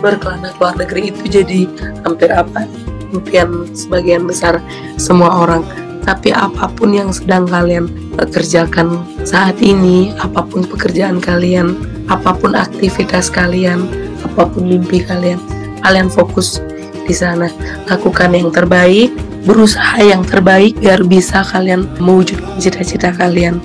berkelana 0.00 0.52
ke 0.52 0.58
luar 0.60 0.74
negeri 0.80 1.12
itu 1.12 1.22
jadi 1.40 1.60
hampir 2.04 2.32
apa 2.32 2.64
impian 3.12 3.68
sebagian 3.74 4.26
besar 4.26 4.58
semua 4.96 5.44
orang. 5.44 5.62
Tapi 6.00 6.32
apa 6.32 6.72
pun 6.72 6.96
yang 6.96 7.12
sedang 7.12 7.44
kalian 7.44 7.86
kerjakan 8.16 9.04
saat 9.22 9.60
ini 9.60 10.12
apa 10.16 10.40
pun 10.44 10.64
pekerjaan 10.64 11.20
kalian 11.20 11.76
apa 12.08 12.32
pun 12.34 12.56
aktivitas 12.56 13.28
kalian 13.28 13.84
apa 14.24 14.48
pun 14.48 14.64
mimpi 14.64 15.04
kalian 15.04 15.38
kalian 15.84 16.08
fokus 16.08 16.60
di 17.04 17.14
sana. 17.16 17.48
Lakukan 17.88 18.32
yang 18.32 18.48
terbaik 18.48 19.12
berusaha 19.44 19.96
yang 20.04 20.20
terbaik 20.20 20.76
biar 20.80 21.00
bisa 21.04 21.40
kalian 21.48 21.88
mewujudkan 22.00 22.60
cita-cita 22.60 23.10
kalian. 23.16 23.60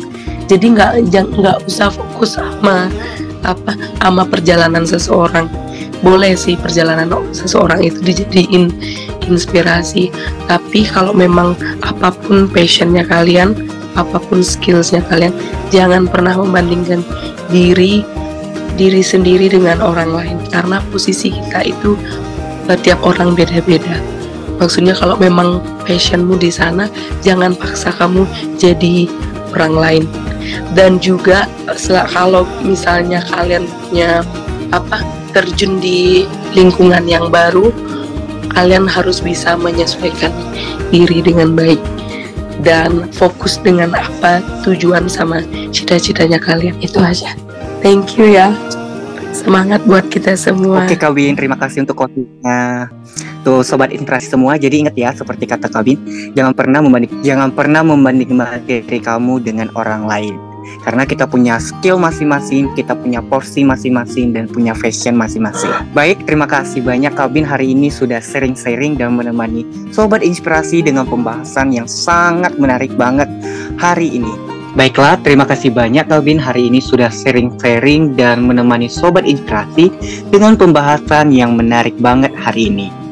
Jadi 0.47 0.77
nggak 0.77 1.11
nggak 1.11 1.57
usah 1.67 1.91
fokus 1.91 2.37
sama 2.39 2.87
apa 3.43 3.75
sama 3.99 4.23
perjalanan 4.23 4.87
seseorang. 4.87 5.49
Boleh 6.03 6.37
sih 6.37 6.53
perjalanan 6.59 7.09
seseorang 7.33 7.81
itu 7.81 7.97
dijadiin 8.03 8.69
inspirasi 9.25 10.13
tapi 10.45 10.85
kalau 10.85 11.11
memang 11.11 11.57
apa 11.81 12.13
pun 12.13 12.47
passionnya 12.49 13.03
kalian 13.05 13.53
apa 13.95 14.19
pun 14.19 14.43
skillsnya 14.43 15.01
kalian 15.07 15.31
jangan 15.71 16.05
pernah 16.05 16.35
membandingkan 16.35 17.01
diri 17.49 18.03
diri 18.75 19.01
sendiri 19.01 19.47
dengan 19.47 19.79
orang 19.81 20.11
lain. 20.11 20.37
Karena 20.51 20.83
posisi 20.91 21.31
kita 21.31 21.63
itu 21.65 21.95
eh, 22.67 22.77
tiap 22.83 23.01
orang 23.01 23.33
beda-beda. 23.33 23.97
Maksudnya 24.55 24.95
kalau 24.95 25.19
memang 25.19 25.59
passionmu 25.83 26.39
di 26.39 26.47
sana 26.47 26.87
jangan 27.19 27.55
paksa 27.55 27.91
kamu 27.91 28.23
jadi 28.55 29.07
orang 29.55 29.75
lain. 29.75 30.05
Dan 30.77 31.01
juga 31.01 31.49
sel- 31.75 32.07
kalau 32.11 32.45
misalnya 32.61 33.23
kalian 33.33 33.65
punya 33.87 34.21
apa 34.71 35.01
terjun 35.35 35.83
di 35.83 36.23
lingkungan 36.55 37.03
yang 37.03 37.27
baru 37.27 37.73
kalian 38.55 38.87
harus 38.87 39.19
bisa 39.19 39.59
menyesuaikan 39.59 40.31
diri 40.89 41.19
dengan 41.19 41.53
baik 41.53 41.79
dan 42.63 43.11
fokus 43.11 43.59
dengan 43.59 43.91
apa 43.93 44.39
tujuan 44.63 45.11
sama 45.11 45.43
cita-citanya 45.75 46.39
kalian 46.39 46.73
itu 46.79 46.97
aja 46.97 47.35
thank 47.83 48.15
you 48.15 48.31
ya 48.31 48.55
semangat 49.35 49.83
buat 49.83 50.07
kita 50.07 50.39
semua 50.39 50.87
Oke 50.87 50.95
Kak 50.95 51.11
Bin, 51.11 51.35
terima 51.35 51.59
kasih 51.59 51.83
untuk 51.83 51.99
closingnya. 51.99 52.87
Tuh 53.43 53.61
sobat 53.61 53.93
inspirasi 53.93 54.31
semua, 54.31 54.57
jadi 54.57 54.87
ingat 54.87 54.95
ya 54.97 55.11
seperti 55.11 55.45
kata 55.45 55.67
Kak 55.69 55.83
Bin, 55.85 55.99
jangan 56.33 56.55
pernah 56.55 56.79
membanding 56.81 57.11
jangan 57.21 57.51
pernah 57.51 57.83
membandingkan 57.83 58.63
diri 58.63 58.97
kamu 59.03 59.43
dengan 59.43 59.67
orang 59.75 60.07
lain. 60.07 60.54
Karena 60.83 61.03
kita 61.05 61.25
punya 61.29 61.57
skill 61.57 61.97
masing-masing, 61.97 62.73
kita 62.77 62.93
punya 62.97 63.21
porsi 63.21 63.65
masing-masing 63.65 64.33
dan 64.35 64.45
punya 64.49 64.73
fashion 64.77 65.17
masing-masing. 65.17 65.71
Baik, 65.95 66.23
terima 66.25 66.45
kasih 66.45 66.85
banyak 66.85 67.13
Kak 67.13 67.33
Bin 67.33 67.45
hari 67.45 67.73
ini 67.73 67.89
sudah 67.89 68.21
sharing-sharing 68.21 68.97
dan 68.97 69.17
menemani 69.17 69.65
sobat 69.93 70.21
inspirasi 70.21 70.85
dengan 70.85 71.09
pembahasan 71.09 71.73
yang 71.73 71.89
sangat 71.89 72.57
menarik 72.57 72.93
banget 72.93 73.27
hari 73.77 74.11
ini. 74.11 74.55
Baiklah, 74.75 75.15
terima 75.23 75.47
kasih 75.47 75.71
banyak 75.71 76.03
Kalbin 76.11 76.35
hari 76.35 76.67
ini 76.67 76.83
sudah 76.83 77.07
sharing-sharing 77.07 78.11
dan 78.19 78.43
menemani 78.43 78.91
Sobat 78.91 79.23
Inspirasi 79.23 79.87
dengan 80.27 80.59
pembahasan 80.59 81.31
yang 81.31 81.55
menarik 81.55 81.95
banget 81.95 82.35
hari 82.35 82.67
ini. 82.67 83.04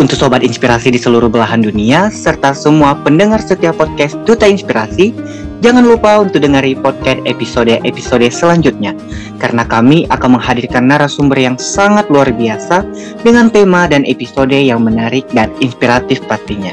Untuk 0.00 0.16
Sobat 0.16 0.40
Inspirasi 0.40 0.88
di 0.88 0.96
seluruh 0.96 1.28
belahan 1.28 1.60
dunia, 1.60 2.08
serta 2.08 2.56
semua 2.56 2.96
pendengar 3.04 3.36
setiap 3.36 3.76
podcast 3.76 4.16
Duta 4.24 4.48
Inspirasi, 4.48 5.12
jangan 5.60 5.84
lupa 5.84 6.24
untuk 6.24 6.40
dengari 6.40 6.72
podcast 6.72 7.20
episode-episode 7.28 8.32
selanjutnya, 8.32 8.96
karena 9.36 9.60
kami 9.68 10.08
akan 10.08 10.40
menghadirkan 10.40 10.88
narasumber 10.88 11.36
yang 11.36 11.60
sangat 11.60 12.08
luar 12.08 12.32
biasa 12.32 12.80
dengan 13.20 13.52
tema 13.52 13.84
dan 13.92 14.08
episode 14.08 14.56
yang 14.56 14.80
menarik 14.80 15.28
dan 15.36 15.52
inspiratif 15.60 16.24
pastinya. 16.24 16.72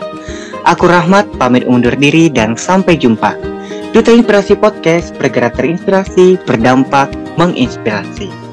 Aku 0.64 0.88
Rahmat, 0.88 1.28
pamit 1.36 1.68
undur 1.68 2.00
diri 2.00 2.32
dan 2.32 2.56
sampai 2.56 2.96
jumpa. 2.96 3.36
Duta 3.92 4.08
Inspirasi 4.08 4.56
Podcast 4.56 5.12
bergerak 5.20 5.60
terinspirasi, 5.60 6.40
berdampak, 6.48 7.12
menginspirasi. 7.36 8.47